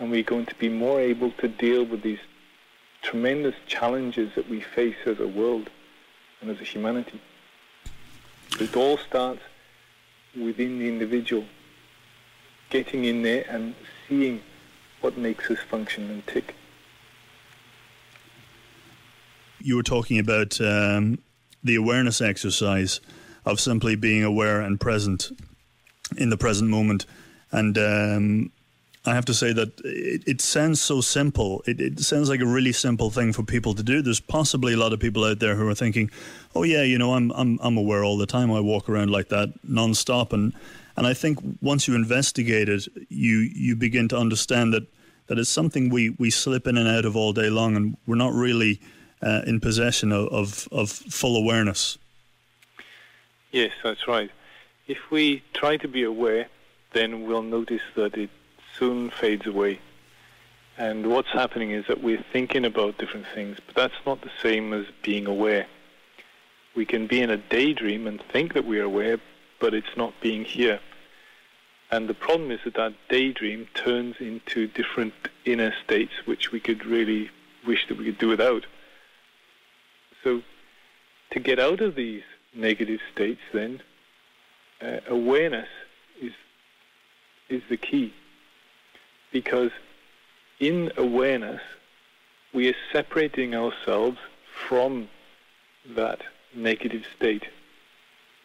and 0.00 0.10
we're 0.10 0.22
going 0.22 0.46
to 0.46 0.54
be 0.54 0.68
more 0.68 0.98
able 0.98 1.30
to 1.32 1.46
deal 1.46 1.84
with 1.84 2.02
these 2.02 2.18
tremendous 3.02 3.54
challenges 3.66 4.34
that 4.34 4.48
we 4.48 4.60
face 4.60 4.96
as 5.04 5.20
a 5.20 5.28
world 5.28 5.68
and 6.40 6.50
as 6.50 6.58
a 6.60 6.64
humanity. 6.64 7.20
It 8.58 8.74
all 8.76 8.96
starts 8.96 9.42
within 10.34 10.78
the 10.78 10.88
individual, 10.88 11.44
getting 12.70 13.04
in 13.04 13.22
there 13.22 13.44
and 13.48 13.74
seeing 14.08 14.40
what 15.02 15.18
makes 15.18 15.50
us 15.50 15.58
function 15.58 16.10
and 16.10 16.26
tick. 16.26 16.54
You 19.60 19.76
were 19.76 19.82
talking 19.82 20.18
about 20.18 20.58
um, 20.62 21.18
the 21.62 21.74
awareness 21.74 22.22
exercise 22.22 23.00
of 23.44 23.60
simply 23.60 23.96
being 23.96 24.24
aware 24.24 24.62
and 24.62 24.80
present 24.80 25.30
in 26.16 26.30
the 26.30 26.38
present 26.38 26.70
moment. 26.70 27.04
And 27.52 27.76
um, 27.76 28.52
I 29.06 29.14
have 29.14 29.24
to 29.26 29.34
say 29.34 29.52
that 29.54 29.80
it, 29.82 30.22
it 30.26 30.40
sounds 30.42 30.80
so 30.80 31.00
simple. 31.00 31.62
It, 31.66 31.80
it, 31.80 32.00
sounds 32.00 32.28
like 32.28 32.40
a 32.40 32.46
really 32.46 32.72
simple 32.72 33.10
thing 33.10 33.32
for 33.32 33.42
people 33.42 33.74
to 33.74 33.82
do. 33.82 34.02
There's 34.02 34.20
possibly 34.20 34.74
a 34.74 34.76
lot 34.76 34.92
of 34.92 35.00
people 35.00 35.24
out 35.24 35.38
there 35.38 35.54
who 35.54 35.66
are 35.68 35.74
thinking, 35.74 36.10
"Oh 36.54 36.64
yeah, 36.64 36.82
you 36.82 36.98
know, 36.98 37.14
I'm 37.14 37.30
I'm 37.32 37.58
I'm 37.62 37.78
aware 37.78 38.04
all 38.04 38.18
the 38.18 38.26
time. 38.26 38.52
I 38.52 38.60
walk 38.60 38.90
around 38.90 39.10
like 39.10 39.30
that 39.30 39.54
nonstop." 39.66 40.34
And 40.34 40.52
and 40.96 41.06
I 41.06 41.14
think 41.14 41.38
once 41.62 41.88
you 41.88 41.94
investigate 41.94 42.68
it, 42.68 42.88
you 43.08 43.38
you 43.54 43.74
begin 43.74 44.06
to 44.08 44.18
understand 44.18 44.74
that 44.74 44.86
that 45.28 45.38
it's 45.38 45.48
something 45.48 45.88
we 45.88 46.10
we 46.18 46.28
slip 46.28 46.66
in 46.66 46.76
and 46.76 46.86
out 46.86 47.06
of 47.06 47.16
all 47.16 47.32
day 47.32 47.48
long, 47.48 47.76
and 47.76 47.96
we're 48.06 48.16
not 48.16 48.34
really 48.34 48.82
uh, 49.22 49.40
in 49.46 49.60
possession 49.60 50.12
of, 50.12 50.28
of 50.28 50.68
of 50.72 50.90
full 50.90 51.36
awareness. 51.36 51.96
Yes, 53.50 53.72
that's 53.82 54.06
right. 54.06 54.30
If 54.86 54.98
we 55.10 55.42
try 55.54 55.78
to 55.78 55.88
be 55.88 56.02
aware, 56.02 56.48
then 56.92 57.26
we'll 57.26 57.42
notice 57.42 57.82
that 57.94 58.14
it 58.16 58.30
soon 58.80 59.10
fades 59.10 59.46
away. 59.46 59.78
And 60.76 61.06
what's 61.10 61.28
happening 61.28 61.70
is 61.70 61.86
that 61.86 62.02
we're 62.02 62.24
thinking 62.32 62.64
about 62.64 62.98
different 62.98 63.26
things, 63.34 63.58
but 63.66 63.76
that's 63.76 64.06
not 64.06 64.22
the 64.22 64.30
same 64.42 64.72
as 64.72 64.86
being 65.02 65.26
aware. 65.26 65.66
We 66.74 66.86
can 66.86 67.06
be 67.06 67.20
in 67.20 67.30
a 67.30 67.36
daydream 67.36 68.06
and 68.06 68.20
think 68.32 68.54
that 68.54 68.64
we 68.64 68.80
are 68.80 68.84
aware, 68.84 69.18
but 69.60 69.74
it's 69.74 69.96
not 69.96 70.14
being 70.22 70.44
here. 70.44 70.80
And 71.90 72.08
the 72.08 72.14
problem 72.14 72.50
is 72.50 72.60
that 72.64 72.74
that 72.74 72.94
daydream 73.08 73.68
turns 73.74 74.16
into 74.20 74.68
different 74.68 75.12
inner 75.44 75.74
states 75.84 76.12
which 76.24 76.50
we 76.50 76.60
could 76.60 76.86
really 76.86 77.30
wish 77.66 77.86
that 77.88 77.98
we 77.98 78.06
could 78.06 78.18
do 78.18 78.28
without. 78.28 78.64
So 80.24 80.42
to 81.32 81.40
get 81.40 81.58
out 81.58 81.80
of 81.80 81.94
these 81.94 82.22
negative 82.54 83.00
states 83.12 83.40
then, 83.52 83.82
uh, 84.80 85.00
awareness 85.08 85.68
is, 86.22 86.32
is 87.50 87.62
the 87.68 87.76
key 87.76 88.14
because 89.32 89.70
in 90.58 90.92
awareness, 90.96 91.60
we 92.52 92.68
are 92.68 92.74
separating 92.92 93.54
ourselves 93.54 94.18
from 94.68 95.08
that 95.86 96.20
negative 96.54 97.04
state. 97.16 97.44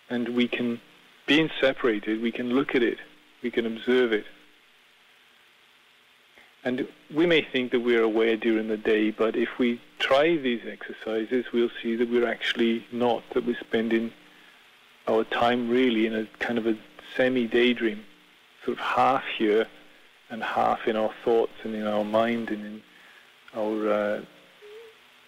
And 0.09 0.29
we 0.29 0.47
can, 0.47 0.79
being 1.25 1.49
separated, 1.59 2.21
we 2.21 2.31
can 2.31 2.51
look 2.51 2.75
at 2.75 2.83
it, 2.83 2.99
we 3.41 3.51
can 3.51 3.65
observe 3.65 4.13
it. 4.13 4.25
And 6.63 6.87
we 7.13 7.27
may 7.27 7.41
think 7.43 7.71
that 7.71 7.81
we're 7.81 8.01
aware 8.01 8.37
during 8.37 8.69
the 8.69 8.77
day, 8.77 9.11
but 9.11 9.35
if 9.35 9.59
we 9.59 9.79
try 9.99 10.35
these 10.35 10.61
exercises, 10.67 11.45
we'll 11.53 11.69
see 11.81 11.95
that 11.95 12.09
we're 12.09 12.27
actually 12.27 12.85
not, 12.91 13.23
that 13.33 13.45
we're 13.45 13.59
spending 13.59 14.11
our 15.07 15.23
time 15.25 15.69
really 15.69 16.07
in 16.07 16.15
a 16.15 16.25
kind 16.39 16.57
of 16.57 16.65
a 16.65 16.75
semi-daydream, 17.15 18.03
sort 18.63 18.79
of 18.79 18.83
half 18.83 19.23
here 19.37 19.67
and 20.29 20.43
half 20.43 20.87
in 20.87 20.95
our 20.95 21.11
thoughts 21.23 21.53
and 21.63 21.75
in 21.75 21.85
our 21.85 22.03
mind 22.03 22.49
and 22.49 22.65
in 22.65 22.83
our 23.55 23.89
uh, 23.91 24.21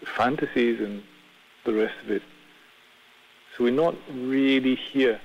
fantasies 0.05 0.79
and 0.79 1.03
the 1.65 1.73
rest 1.73 1.95
of 2.03 2.11
it. 2.11 2.23
So 3.55 3.63
we're 3.63 3.71
not 3.71 3.95
really 4.11 4.75
here, 4.75 5.19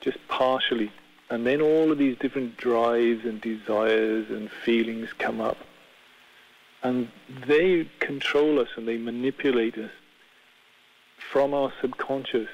just 0.00 0.18
partially. 0.28 0.90
And 1.30 1.46
then 1.46 1.60
all 1.60 1.90
of 1.90 1.98
these 1.98 2.16
different 2.18 2.56
drives 2.56 3.24
and 3.24 3.40
desires 3.40 4.26
and 4.30 4.50
feelings 4.50 5.10
come 5.18 5.40
up. 5.40 5.56
And 6.82 7.08
they 7.46 7.88
control 7.98 8.60
us 8.60 8.68
and 8.76 8.86
they 8.86 8.98
manipulate 8.98 9.78
us 9.78 9.90
from 11.16 11.54
our 11.54 11.72
subconscious. 11.80 12.48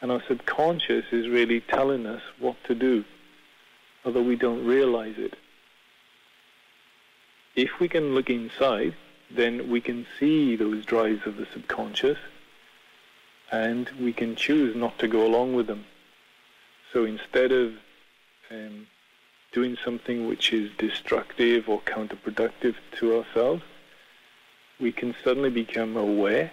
And 0.00 0.10
our 0.10 0.22
subconscious 0.26 1.06
is 1.12 1.28
really 1.28 1.60
telling 1.60 2.06
us 2.06 2.22
what 2.38 2.56
to 2.64 2.74
do, 2.74 3.04
although 4.06 4.22
we 4.22 4.36
don't 4.36 4.64
realize 4.64 5.16
it. 5.18 5.34
If 7.56 7.80
we 7.80 7.88
can 7.88 8.14
look 8.14 8.30
inside, 8.30 8.94
then 9.30 9.68
we 9.68 9.80
can 9.80 10.06
see 10.18 10.54
those 10.54 10.84
drives 10.84 11.26
of 11.26 11.36
the 11.36 11.46
subconscious 11.52 12.18
and 13.50 13.90
we 14.00 14.12
can 14.12 14.36
choose 14.36 14.76
not 14.76 14.98
to 15.00 15.08
go 15.08 15.26
along 15.26 15.54
with 15.54 15.66
them. 15.66 15.84
So 16.92 17.04
instead 17.04 17.50
of 17.50 17.74
um, 18.50 18.86
doing 19.52 19.76
something 19.84 20.28
which 20.28 20.52
is 20.52 20.70
destructive 20.78 21.68
or 21.68 21.80
counterproductive 21.80 22.76
to 22.98 23.16
ourselves, 23.18 23.62
we 24.78 24.92
can 24.92 25.14
suddenly 25.24 25.50
become 25.50 25.96
aware, 25.96 26.52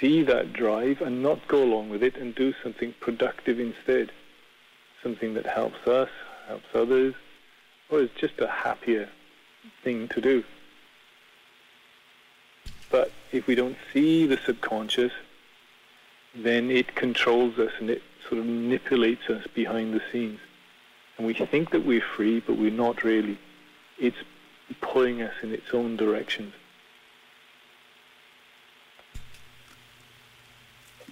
see 0.00 0.22
that 0.24 0.52
drive 0.52 1.00
and 1.00 1.22
not 1.22 1.46
go 1.48 1.62
along 1.62 1.88
with 1.88 2.02
it 2.02 2.16
and 2.16 2.34
do 2.34 2.52
something 2.62 2.94
productive 3.00 3.60
instead. 3.60 4.10
Something 5.02 5.34
that 5.34 5.46
helps 5.46 5.86
us, 5.86 6.08
helps 6.46 6.74
others, 6.74 7.14
or 7.90 8.00
is 8.00 8.10
just 8.16 8.40
a 8.40 8.46
happier 8.46 9.08
thing 9.82 10.08
to 10.08 10.20
do. 10.20 10.44
But 12.90 13.10
if 13.32 13.46
we 13.46 13.54
don't 13.54 13.76
see 13.92 14.26
the 14.26 14.38
subconscious, 14.44 15.12
then 16.34 16.70
it 16.70 16.94
controls 16.94 17.58
us 17.58 17.72
and 17.78 17.90
it 17.90 18.02
sort 18.28 18.40
of 18.40 18.46
manipulates 18.46 19.28
us 19.28 19.46
behind 19.54 19.94
the 19.94 20.02
scenes. 20.10 20.40
And 21.16 21.26
we 21.26 21.34
think 21.34 21.70
that 21.70 21.84
we're 21.84 22.00
free, 22.00 22.40
but 22.40 22.58
we're 22.58 22.70
not 22.70 23.04
really. 23.04 23.38
It's 23.98 24.16
pulling 24.80 25.22
us 25.22 25.34
in 25.42 25.52
its 25.52 25.72
own 25.72 25.96
directions. 25.96 26.52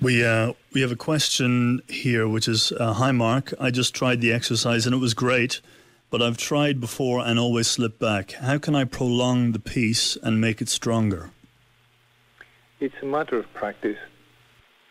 We 0.02 0.24
uh, 0.24 0.54
we 0.72 0.80
have 0.80 0.90
a 0.90 0.96
question 0.96 1.80
here, 1.88 2.26
which 2.26 2.48
is 2.48 2.72
uh, 2.72 2.94
Hi, 2.94 3.12
Mark. 3.12 3.54
I 3.60 3.70
just 3.70 3.94
tried 3.94 4.20
the 4.20 4.32
exercise 4.32 4.84
and 4.84 4.92
it 4.92 4.98
was 4.98 5.14
great, 5.14 5.60
but 6.10 6.20
I've 6.20 6.36
tried 6.36 6.80
before 6.80 7.20
and 7.20 7.38
always 7.38 7.68
slip 7.68 8.00
back. 8.00 8.32
How 8.32 8.58
can 8.58 8.74
I 8.74 8.82
prolong 8.82 9.52
the 9.52 9.60
peace 9.60 10.18
and 10.20 10.40
make 10.40 10.60
it 10.60 10.68
stronger? 10.68 11.30
It's 12.80 12.96
a 13.00 13.06
matter 13.06 13.38
of 13.38 13.54
practice. 13.54 13.98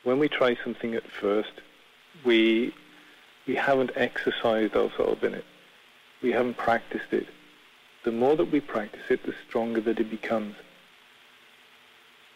When 0.04 0.18
we 0.18 0.30
try 0.30 0.56
something 0.64 0.96
at 0.96 1.04
first, 1.20 1.60
we 2.24 2.74
we 3.46 3.56
haven't 3.56 3.92
exercised 3.96 4.78
ourselves 4.78 5.24
in 5.24 5.34
it. 5.34 5.46
We 6.24 6.32
haven't 6.32 6.56
practiced 6.56 7.12
it. 7.12 7.28
The 8.06 8.14
more 8.14 8.38
that 8.38 8.50
we 8.50 8.62
practice 8.62 9.04
it, 9.10 9.26
the 9.26 9.36
stronger 9.46 9.82
that 9.82 10.00
it 10.00 10.10
becomes. 10.10 10.56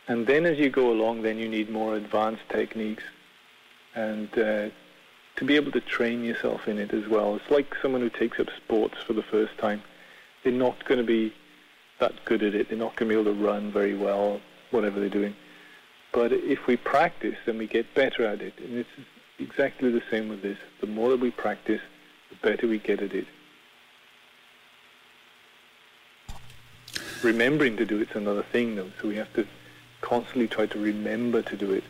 And 0.07 0.27
then 0.27 0.45
as 0.45 0.57
you 0.57 0.69
go 0.69 0.91
along, 0.91 1.23
then 1.23 1.39
you 1.39 1.49
need 1.49 1.69
more 1.69 1.95
advanced 1.95 2.43
techniques 2.49 3.03
and 3.95 4.29
uh, 4.37 4.69
to 5.37 5.45
be 5.45 5.55
able 5.55 5.71
to 5.71 5.81
train 5.81 6.23
yourself 6.23 6.67
in 6.67 6.77
it 6.77 6.93
as 6.93 7.07
well. 7.07 7.35
It's 7.35 7.49
like 7.49 7.75
someone 7.81 8.01
who 8.01 8.09
takes 8.09 8.39
up 8.39 8.47
sports 8.55 8.95
for 9.05 9.13
the 9.13 9.23
first 9.23 9.57
time. 9.57 9.81
They're 10.43 10.53
not 10.53 10.85
going 10.85 10.99
to 10.99 11.05
be 11.05 11.33
that 11.99 12.13
good 12.25 12.43
at 12.43 12.53
it. 12.53 12.69
They're 12.69 12.77
not 12.77 12.95
going 12.95 13.09
to 13.09 13.15
be 13.15 13.19
able 13.19 13.33
to 13.33 13.43
run 13.45 13.71
very 13.71 13.95
well, 13.95 14.41
whatever 14.71 14.99
they're 14.99 15.09
doing. 15.09 15.35
But 16.11 16.31
if 16.31 16.67
we 16.67 16.77
practice, 16.77 17.37
then 17.45 17.57
we 17.57 17.67
get 17.67 17.93
better 17.95 18.25
at 18.25 18.41
it. 18.41 18.53
And 18.59 18.77
it's 18.77 18.89
exactly 19.39 19.91
the 19.91 20.03
same 20.11 20.29
with 20.29 20.41
this. 20.41 20.57
The 20.81 20.87
more 20.87 21.09
that 21.09 21.19
we 21.19 21.31
practice, 21.31 21.81
the 22.29 22.35
better 22.47 22.67
we 22.67 22.79
get 22.79 23.01
at 23.01 23.13
it. 23.13 23.25
Remembering 27.23 27.75
to 27.77 27.85
do 27.85 27.99
it's 27.99 28.15
another 28.15 28.43
thing, 28.43 28.75
though. 28.75 28.91
So 29.01 29.07
we 29.07 29.15
have 29.15 29.33
to 29.33 29.47
constantly 30.05 30.47
try 30.47 30.67
to 30.67 30.79
remember 30.79 31.41
to 31.41 31.57
do 31.57 31.71
it. 31.71 31.83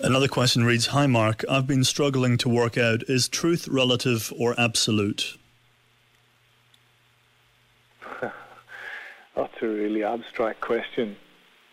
Another 0.00 0.28
question 0.28 0.64
reads 0.64 0.86
Hi, 0.86 1.06
Mark. 1.06 1.44
I've 1.48 1.66
been 1.66 1.84
struggling 1.84 2.38
to 2.38 2.48
work 2.48 2.78
out 2.78 3.02
is 3.08 3.28
truth 3.28 3.68
relative 3.68 4.32
or 4.38 4.58
absolute? 4.58 5.36
That's 8.20 9.62
a 9.62 9.66
really 9.66 10.02
abstract 10.02 10.62
question. 10.62 11.16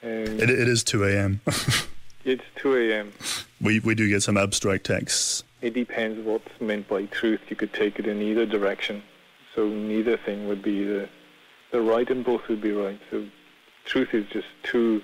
Um, 0.04 0.10
it, 0.10 0.50
it 0.50 0.68
is 0.68 0.84
2 0.84 1.06
a.m. 1.06 1.42
it's 2.26 2.44
2 2.58 2.76
a.m. 2.76 3.14
We, 3.62 3.80
we 3.80 3.96
do 3.96 4.10
get 4.10 4.22
some 4.22 4.38
abstract 4.38 4.86
texts. 4.86 5.44
It 5.62 5.74
depends 5.74 6.26
what's 6.26 6.60
meant 6.60 6.90
by 6.90 7.06
truth. 7.06 7.40
You 7.50 7.56
could 7.56 7.72
take 7.72 8.00
it 8.00 8.06
in 8.06 8.22
either 8.22 8.46
direction. 8.46 9.02
So 9.56 9.68
neither 9.70 10.18
thing 10.18 10.50
would 10.50 10.62
be 10.62 10.84
the, 10.84 11.10
the 11.74 11.82
right 11.82 12.08
and 12.10 12.24
both 12.24 12.48
would 12.48 12.62
be 12.62 12.72
right. 12.72 13.00
So 13.12 13.26
truth 13.84 14.14
is 14.14 14.26
just 14.32 14.48
too 14.62 15.02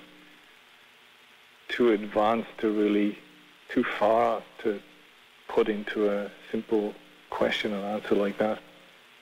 too 1.68 1.92
advanced 1.92 2.50
to 2.60 2.72
really, 2.72 3.18
too 3.70 3.84
far 3.84 4.42
to 4.64 4.80
put 5.48 5.70
into 5.70 6.10
a 6.10 6.32
simple 6.52 6.96
question 7.30 7.74
and 7.74 7.84
answer 7.86 8.16
like 8.16 8.40
that. 8.40 8.58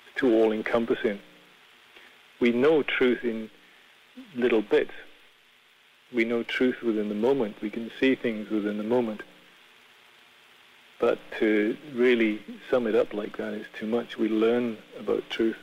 It's 0.07 0.15
too 0.15 0.33
all-encompassing. 0.33 1.19
We 2.39 2.53
know 2.53 2.83
truth 2.83 3.25
in 3.25 3.49
little 4.33 4.61
bits. 4.61 4.93
We 6.13 6.23
know 6.23 6.43
truth 6.43 6.81
within 6.81 7.09
the 7.09 7.15
moment. 7.15 7.57
We 7.61 7.69
can 7.69 7.91
see 7.99 8.15
things 8.15 8.49
within 8.49 8.77
the 8.77 8.83
moment. 8.83 9.23
But 11.01 11.19
to 11.39 11.75
really 11.93 12.39
sum 12.71 12.87
it 12.87 12.95
up 12.95 13.13
like 13.13 13.35
that 13.37 13.53
is 13.53 13.65
too 13.77 13.87
much. 13.87 14.17
We 14.17 14.29
learn 14.29 14.77
about 14.97 15.29
truth. 15.29 15.57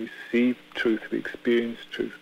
We 0.00 0.10
see 0.32 0.56
truth. 0.74 1.02
We 1.12 1.18
experience 1.18 1.78
truth 1.92 2.14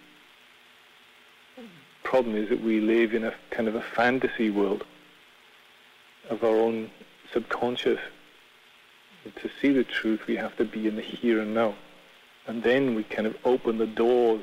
problem 2.09 2.37
is 2.37 2.49
that 2.49 2.62
we 2.62 2.81
live 2.81 3.12
in 3.12 3.23
a 3.23 3.35
kind 3.51 3.69
of 3.69 3.75
a 3.75 3.83
fantasy 3.83 4.49
world 4.49 4.83
of 6.31 6.43
our 6.43 6.57
own 6.57 6.91
subconscious. 7.35 8.01
And 9.25 9.37
to 9.37 9.51
see 9.61 9.73
the 9.75 9.85
truth, 9.85 10.27
we 10.27 10.37
have 10.37 10.57
to 10.57 10.64
be 10.64 10.88
in 10.88 10.97
the 10.97 11.03
here 11.03 11.41
and 11.41 11.53
now. 11.53 11.75
And 12.47 12.62
then 12.62 12.95
we 12.95 13.05
kind 13.05 13.27
of 13.27 13.37
open 13.45 13.77
the 13.77 13.87
doors 13.87 14.41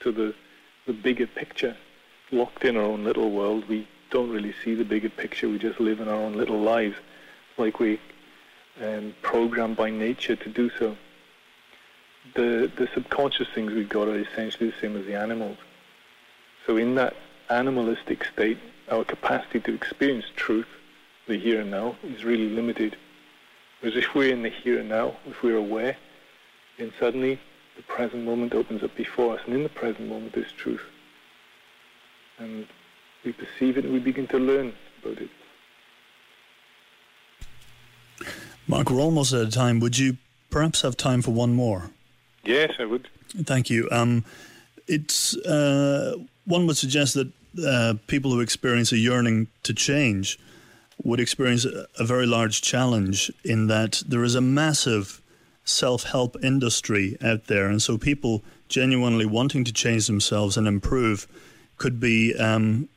to 0.00 0.12
the, 0.12 0.34
the 0.86 0.94
bigger 0.94 1.26
picture. 1.26 1.76
Locked 2.32 2.64
in 2.64 2.78
our 2.78 2.84
own 2.84 3.04
little 3.04 3.30
world, 3.30 3.68
we 3.68 3.86
don't 4.08 4.30
really 4.30 4.54
see 4.64 4.74
the 4.74 4.84
bigger 4.84 5.10
picture. 5.10 5.46
We 5.46 5.58
just 5.58 5.80
live 5.80 6.00
in 6.00 6.08
our 6.08 6.14
own 6.14 6.32
little 6.32 6.58
lives, 6.58 6.96
like 7.58 7.80
we 7.80 8.00
um, 8.82 9.14
programmed 9.20 9.76
by 9.76 9.90
nature 9.90 10.36
to 10.36 10.48
do 10.48 10.70
so. 10.78 10.96
The, 12.34 12.70
the 12.76 12.88
subconscious 12.94 13.48
things 13.54 13.72
we've 13.72 13.88
got 13.88 14.08
are 14.08 14.18
essentially 14.18 14.70
the 14.70 14.76
same 14.80 14.96
as 14.96 15.06
the 15.06 15.14
animals. 15.14 15.58
So 16.66 16.76
in 16.76 16.94
that 16.94 17.14
animalistic 17.50 18.24
state, 18.24 18.58
our 18.90 19.04
capacity 19.04 19.60
to 19.60 19.74
experience 19.74 20.24
truth, 20.34 20.66
the 21.28 21.38
here 21.38 21.60
and 21.60 21.70
now, 21.70 21.96
is 22.02 22.24
really 22.24 22.48
limited. 22.48 22.96
Whereas 23.80 23.96
if 23.96 24.14
we're 24.14 24.32
in 24.32 24.42
the 24.42 24.48
here 24.48 24.80
and 24.80 24.88
now, 24.88 25.16
if 25.26 25.42
we're 25.42 25.56
aware, 25.56 25.96
then 26.78 26.92
suddenly 26.98 27.38
the 27.76 27.82
present 27.82 28.24
moment 28.24 28.54
opens 28.54 28.82
up 28.82 28.96
before 28.96 29.34
us, 29.34 29.40
and 29.46 29.54
in 29.54 29.62
the 29.62 29.68
present 29.68 30.08
moment 30.08 30.36
is 30.36 30.50
truth. 30.52 30.82
And 32.38 32.66
we 33.24 33.32
perceive 33.32 33.78
it 33.78 33.84
and 33.84 33.92
we 33.92 34.00
begin 34.00 34.26
to 34.28 34.38
learn 34.38 34.74
about 35.02 35.18
it. 35.18 35.30
Mark, 38.66 38.90
we're 38.90 39.00
almost 39.00 39.34
out 39.34 39.42
of 39.42 39.50
time. 39.50 39.80
Would 39.80 39.98
you 39.98 40.16
perhaps 40.50 40.82
have 40.82 40.96
time 40.96 41.20
for 41.22 41.30
one 41.30 41.54
more? 41.54 41.90
Yes, 42.44 42.72
I 42.78 42.84
would. 42.84 43.08
Thank 43.44 43.70
you. 43.70 43.88
Um, 43.90 44.24
it's 44.86 45.36
uh, 45.36 46.16
one 46.44 46.66
would 46.66 46.76
suggest 46.76 47.14
that 47.14 47.32
uh, 47.66 47.94
people 48.06 48.30
who 48.32 48.40
experience 48.40 48.92
a 48.92 48.98
yearning 48.98 49.48
to 49.62 49.72
change 49.72 50.38
would 51.02 51.20
experience 51.20 51.64
a, 51.64 52.04
very 52.04 52.26
large 52.26 52.62
challenge 52.62 53.30
in 53.44 53.66
that 53.66 54.02
there 54.06 54.22
is 54.22 54.34
a 54.34 54.40
massive 54.40 55.20
self-help 55.64 56.36
industry 56.42 57.16
out 57.22 57.46
there, 57.46 57.66
and 57.66 57.82
so 57.82 57.98
people 57.98 58.42
genuinely 58.68 59.26
wanting 59.26 59.64
to 59.64 59.72
change 59.72 60.06
themselves 60.06 60.56
and 60.56 60.68
improve 60.68 61.26
could 61.78 61.98
be 61.98 62.34
um, 62.36 62.88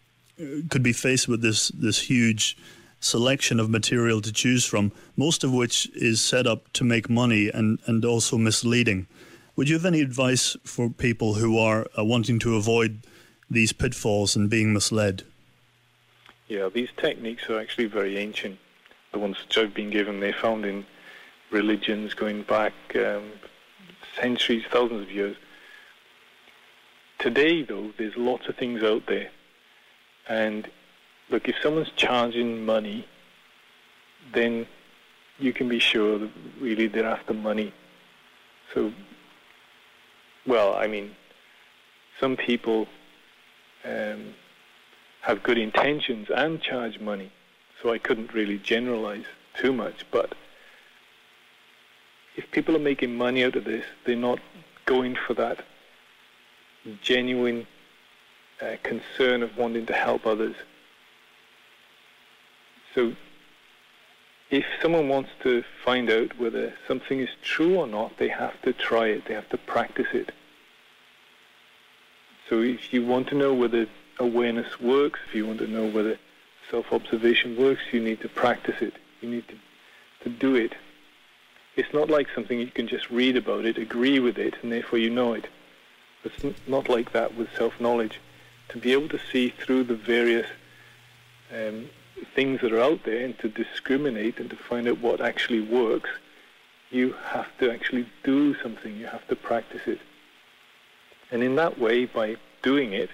could 0.69 0.83
be 0.83 0.93
faced 0.93 1.27
with 1.27 1.41
this 1.41 1.69
this 1.69 2.01
huge 2.01 2.57
selection 2.99 3.59
of 3.59 3.69
material 3.69 4.21
to 4.21 4.33
choose 4.33 4.65
from, 4.65 4.91
most 5.15 5.43
of 5.43 5.53
which 5.53 5.89
is 5.95 6.23
set 6.23 6.47
up 6.47 6.71
to 6.73 6.83
make 6.83 7.09
money 7.09 7.49
and, 7.49 7.79
and 7.85 8.03
also 8.03 8.37
misleading. 8.37 9.07
Would 9.57 9.67
you 9.67 9.75
have 9.75 9.85
any 9.85 9.99
advice 9.99 10.55
for 10.63 10.89
people 10.89 11.33
who 11.33 11.57
are 11.57 11.87
uh, 11.97 12.05
wanting 12.05 12.39
to 12.39 12.55
avoid 12.55 12.99
these 13.49 13.73
pitfalls 13.73 14.35
and 14.35 14.49
being 14.49 14.71
misled? 14.71 15.23
Yeah, 16.47 16.69
these 16.73 16.89
techniques 16.95 17.49
are 17.49 17.59
actually 17.59 17.87
very 17.87 18.17
ancient. 18.17 18.59
The 19.11 19.19
ones 19.19 19.37
which 19.41 19.57
I've 19.57 19.73
been 19.73 19.89
given, 19.89 20.21
they're 20.21 20.31
found 20.31 20.65
in 20.65 20.85
religions 21.51 22.13
going 22.13 22.43
back 22.43 22.73
um, 22.95 23.31
centuries, 24.15 24.63
thousands 24.71 25.09
of 25.09 25.11
years. 25.11 25.35
Today, 27.19 27.63
though, 27.63 27.91
there's 27.97 28.15
lots 28.15 28.47
of 28.47 28.55
things 28.55 28.81
out 28.83 29.07
there. 29.07 29.31
And 30.29 30.69
look, 31.29 31.49
if 31.49 31.55
someone's 31.61 31.91
charging 31.97 32.65
money 32.65 33.05
then 34.33 34.67
you 35.39 35.53
can 35.53 35.69
be 35.69 35.79
sure 35.79 36.19
that 36.19 36.29
really 36.59 36.87
they're 36.87 37.05
after 37.05 37.33
money. 37.33 37.73
So, 38.73 38.91
well, 40.47 40.75
I 40.75 40.87
mean, 40.87 41.15
some 42.19 42.37
people 42.37 42.87
um, 43.83 44.33
have 45.21 45.43
good 45.43 45.57
intentions 45.57 46.29
and 46.33 46.61
charge 46.61 46.99
money, 46.99 47.31
so 47.81 47.91
I 47.91 47.97
couldn't 47.97 48.33
really 48.33 48.57
generalize 48.57 49.25
too 49.59 49.73
much. 49.73 50.05
But 50.09 50.33
if 52.35 52.49
people 52.51 52.75
are 52.75 52.79
making 52.79 53.15
money 53.15 53.43
out 53.43 53.55
of 53.55 53.65
this, 53.65 53.85
they're 54.05 54.15
not 54.15 54.39
going 54.85 55.15
for 55.15 55.33
that 55.33 55.65
genuine 57.01 57.67
uh, 58.61 58.77
concern 58.83 59.43
of 59.43 59.57
wanting 59.57 59.85
to 59.85 59.93
help 59.93 60.25
others. 60.25 60.55
So 62.95 63.13
if 64.49 64.65
someone 64.81 65.09
wants 65.09 65.29
to 65.43 65.63
find 65.83 66.09
out 66.09 66.39
whether 66.39 66.73
something 66.87 67.19
is 67.19 67.29
true 67.41 67.75
or 67.75 67.87
not, 67.87 68.17
they 68.17 68.29
have 68.29 68.61
to 68.61 68.73
try 68.73 69.07
it. 69.07 69.25
They 69.25 69.33
have 69.33 69.49
to 69.49 69.57
practice 69.57 70.07
it. 70.13 70.31
So 72.49 72.61
if 72.61 72.93
you 72.93 73.05
want 73.05 73.27
to 73.27 73.35
know 73.35 73.53
whether 73.53 73.87
awareness 74.19 74.79
works, 74.79 75.19
if 75.27 75.35
you 75.35 75.45
want 75.45 75.59
to 75.59 75.67
know 75.67 75.89
whether 75.89 76.17
self-observation 76.71 77.57
works, 77.57 77.81
you 77.91 77.99
need 77.99 78.21
to 78.21 78.29
practice 78.29 78.81
it. 78.81 78.93
You 79.21 79.29
need 79.29 79.47
to, 79.49 79.55
to 80.23 80.29
do 80.29 80.55
it. 80.55 80.73
It's 81.75 81.93
not 81.93 82.09
like 82.09 82.27
something 82.33 82.59
you 82.59 82.67
can 82.67 82.87
just 82.87 83.09
read 83.09 83.35
about 83.35 83.65
it, 83.65 83.77
agree 83.77 84.19
with 84.19 84.37
it, 84.37 84.55
and 84.61 84.71
therefore 84.71 84.99
you 84.99 85.09
know 85.09 85.33
it. 85.33 85.47
It's 86.23 86.67
not 86.67 86.89
like 86.89 87.11
that 87.11 87.35
with 87.35 87.49
self-knowledge. 87.55 88.19
To 88.69 88.77
be 88.77 88.93
able 88.93 89.09
to 89.09 89.19
see 89.31 89.49
through 89.49 89.83
the 89.83 89.95
various 89.95 90.47
um, 91.53 91.89
things 92.35 92.61
that 92.61 92.71
are 92.71 92.81
out 92.81 93.03
there 93.03 93.23
and 93.23 93.37
to 93.39 93.49
discriminate 93.49 94.39
and 94.39 94.49
to 94.49 94.55
find 94.55 94.87
out 94.87 94.99
what 94.99 95.21
actually 95.21 95.61
works, 95.61 96.09
you 96.89 97.13
have 97.25 97.47
to 97.59 97.71
actually 97.71 98.07
do 98.23 98.55
something. 98.61 98.95
You 98.95 99.07
have 99.07 99.27
to 99.27 99.35
practice 99.35 99.81
it. 99.85 99.99
And 101.31 101.43
in 101.43 101.55
that 101.55 101.77
way, 101.79 102.05
by 102.05 102.37
doing 102.61 102.93
it, 102.93 103.09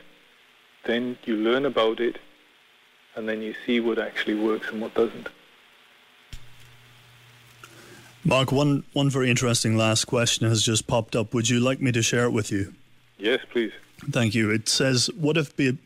then 0.86 1.18
you 1.26 1.36
learn 1.36 1.66
about 1.66 2.00
it 2.00 2.20
and 3.16 3.28
then 3.28 3.42
you 3.42 3.56
see 3.66 3.80
what 3.80 4.00
actually 4.00 4.36
works 4.36 4.70
and 4.70 4.82
what 4.82 4.94
doesn't. 4.94 5.30
Mark, 8.26 8.52
one, 8.52 8.84
one 8.94 9.10
very 9.10 9.30
interesting 9.30 9.76
last 9.76 10.06
question 10.06 10.48
has 10.48 10.63
just 10.63 10.88
popped 10.88 11.16
up. 11.16 11.34
Would 11.34 11.50
you 11.50 11.60
like 11.60 11.82
me 11.82 11.92
to 11.92 12.02
share 12.02 12.24
it 12.24 12.32
with 12.32 12.52
you? 12.52 12.74
Yes, 13.18 13.42
please. 13.52 13.74
Thank 14.12 14.34
you. 14.34 14.50
It 14.50 14.70
says, 14.70 15.10
what 15.18 15.38
if 15.38 15.56
be, 15.56 15.78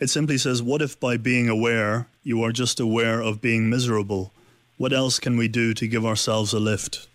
it 0.00 0.08
simply 0.08 0.38
says, 0.38 0.62
what 0.62 0.82
if 0.82 0.98
by 0.98 1.16
being 1.16 1.48
aware, 1.48 2.08
you 2.22 2.42
are 2.42 2.52
just 2.52 2.80
aware 2.80 3.20
of 3.20 3.40
being 3.40 3.68
miserable? 3.68 4.32
What 4.78 4.92
else 4.94 5.18
can 5.18 5.36
we 5.36 5.46
do 5.46 5.74
to 5.74 5.86
give 5.86 6.06
ourselves 6.06 6.54
a 6.54 6.58
lift? 6.58 7.06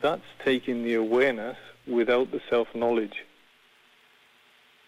That's 0.00 0.22
taking 0.44 0.84
the 0.84 0.94
awareness 0.94 1.56
without 1.86 2.30
the 2.30 2.40
self-knowledge. 2.48 3.24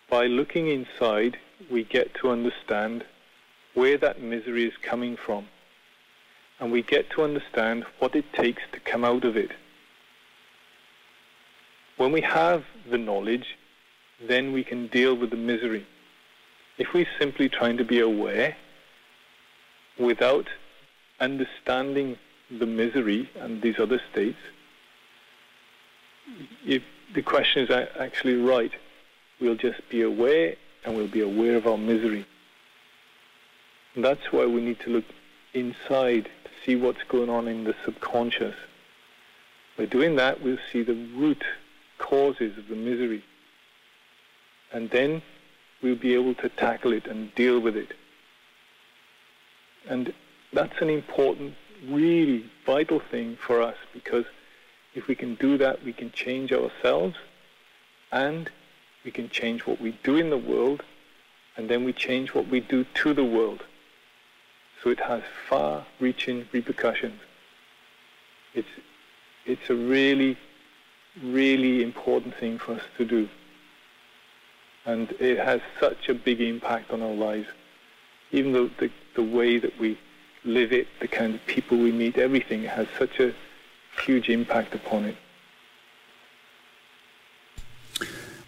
By 0.09 0.27
looking 0.27 0.69
inside, 0.69 1.37
we 1.71 1.83
get 1.83 2.15
to 2.21 2.31
understand 2.31 3.05
where 3.75 3.99
that 3.99 4.23
misery 4.23 4.67
is 4.67 4.75
coming 4.83 5.17
from. 5.17 5.49
And 6.61 6.71
we 6.71 6.83
get 6.83 7.11
to 7.11 7.25
understand 7.25 7.85
what 7.99 8.15
it 8.15 8.33
takes 8.33 8.63
to 8.73 8.79
come 8.79 9.05
out 9.05 9.25
of 9.25 9.37
it. 9.37 9.51
When 11.97 12.13
we 12.13 12.21
have 12.21 12.65
the 12.89 12.99
knowledge, 12.99 13.57
then 14.21 14.53
we 14.53 14.63
can 14.63 14.87
deal 14.87 15.17
with 15.17 15.31
the 15.31 15.37
misery. 15.37 15.85
If 16.79 16.93
we're 16.93 17.07
simply 17.19 17.49
trying 17.49 17.77
to 17.77 17.85
be 17.85 18.01
aware 18.01 18.57
without 19.99 20.49
understanding 21.21 22.19
the 22.51 22.67
misery 22.67 23.31
and 23.37 23.63
these 23.63 23.79
other 23.79 24.01
states, 24.11 24.39
if 26.67 26.83
the 27.15 27.23
question 27.23 27.65
is 27.65 27.89
actually 27.99 28.37
right. 28.37 28.73
We'll 29.41 29.57
just 29.57 29.89
be 29.89 30.03
aware 30.03 30.57
and 30.85 30.97
we'll 30.97 31.09
be 31.09 31.21
aware 31.21 31.57
of 31.57 31.67
our 31.67 31.79
misery. 31.79 32.27
And 33.95 34.05
that's 34.05 34.33
why 34.33 34.47
we 34.47 34.61
need 34.61 34.81
to 34.81 34.91
look 34.91 35.05
inside 35.53 36.25
to 36.25 36.51
see 36.65 36.77
what's 36.77 37.03
going 37.05 37.31
on 37.31 37.47
in 37.49 37.65
the 37.65 37.75
subconscious. 37.85 38.55
By 39.77 39.87
doing 39.87 40.17
that, 40.17 40.43
we'll 40.43 40.59
see 40.73 40.83
the 40.83 40.95
root 41.15 41.45
causes 41.99 42.59
of 42.59 42.69
the 42.69 42.77
misery. 42.77 43.25
And 44.73 44.91
then 44.91 45.23
we'll 45.85 45.95
be 45.95 46.15
able 46.15 46.35
to 46.35 46.49
tackle 46.49 46.95
it 46.95 47.07
and 47.07 47.33
deal 47.35 47.61
with 47.61 47.77
it. 47.77 47.93
And 49.87 50.15
that's 50.51 50.81
an 50.81 50.89
important, 50.89 51.55
really 51.87 52.51
vital 52.65 53.01
thing 53.01 53.37
for 53.37 53.61
us 53.61 53.77
because 53.93 54.25
if 54.95 55.07
we 55.07 55.15
can 55.15 55.35
do 55.35 55.59
that, 55.59 55.85
we 55.85 55.93
can 55.93 56.11
change 56.11 56.53
ourselves 56.53 57.17
and 58.11 58.51
we 59.05 59.11
can 59.11 59.29
change 59.29 59.67
what 59.67 59.79
we 59.79 59.93
do 60.03 60.17
in 60.17 60.31
the 60.31 60.39
world 60.39 60.83
and 61.59 61.69
then 61.69 61.85
we 61.85 61.93
change 61.93 62.35
what 62.35 62.49
we 62.49 62.61
do 62.61 62.87
to 63.03 63.13
the 63.13 63.25
world. 63.25 63.63
So 64.83 64.89
it 64.89 65.01
has 65.01 65.23
far-reaching 65.51 66.49
repercussions. 66.51 67.21
It's, 68.55 68.69
it's 69.45 69.69
a 69.69 69.75
really, 69.75 70.39
really 71.23 71.83
important 71.83 72.35
thing 72.37 72.59
for 72.59 72.73
us 72.73 72.83
to 72.97 73.05
do 73.05 73.29
and 74.87 75.11
it 75.13 75.39
has 75.39 75.61
such 75.81 76.09
a 76.09 76.15
big 76.15 76.41
impact 76.41 76.91
on 76.91 77.03
our 77.03 77.15
lives. 77.15 77.49
Even 78.33 78.53
though 78.53 78.71
the, 78.79 78.91
the 79.15 79.23
way 79.23 79.59
that 79.59 79.79
we 79.79 79.99
live 80.45 80.73
it, 80.73 80.89
the 81.01 81.09
kind 81.09 81.35
of 81.35 81.45
people 81.47 81.79
we 81.79 81.93
meet, 81.93 82.19
everything 82.19 82.65
has 82.65 82.87
such 82.99 83.21
a 83.21 83.33
huge 84.05 84.29
impact 84.29 84.75
upon 84.75 85.05
it. 85.05 85.17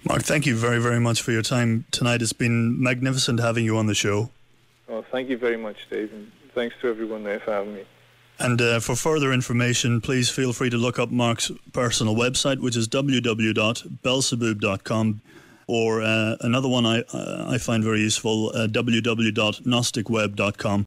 Mark, 0.05 0.23
thank 0.23 0.47
you 0.47 0.57
very, 0.57 0.79
very 0.79 1.01
much 1.01 1.23
for 1.23 1.33
your 1.33 1.43
time 1.43 1.85
tonight. 1.91 2.23
It's 2.23 2.33
been 2.33 2.81
magnificent 2.81 3.41
having 3.41 3.65
you 3.65 3.77
on 3.77 3.87
the 3.87 3.95
show. 3.95 4.31
Oh, 4.89 5.05
thank 5.11 5.29
you 5.29 5.37
very 5.37 5.57
much, 5.57 5.91
Dave, 5.91 6.13
and 6.13 6.31
thanks 6.55 6.77
to 6.81 6.89
everyone 6.89 7.25
there 7.25 7.41
for 7.41 7.53
having 7.53 7.75
me. 7.75 7.85
And 8.39 8.61
uh, 8.61 8.81
for 8.81 8.95
further 8.95 9.33
information, 9.33 10.01
please 10.01 10.31
feel 10.31 10.53
free 10.53 10.71
to 10.71 10.77
look 10.77 10.99
up 10.99 11.11
Mark's 11.11 11.51
personal 11.73 12.15
website, 12.15 12.61
which 12.61 12.77
is 12.77 12.87
www.belsebuub.com 12.87 15.21
or 15.67 16.03
uh, 16.03 16.37
another 16.41 16.69
one 16.69 16.85
I, 16.87 17.01
uh, 17.13 17.47
I 17.49 17.59
find 17.59 17.83
very 17.83 17.99
useful, 18.01 18.53
uh, 18.55 18.69
www.gnosticweb.com. 18.69 20.85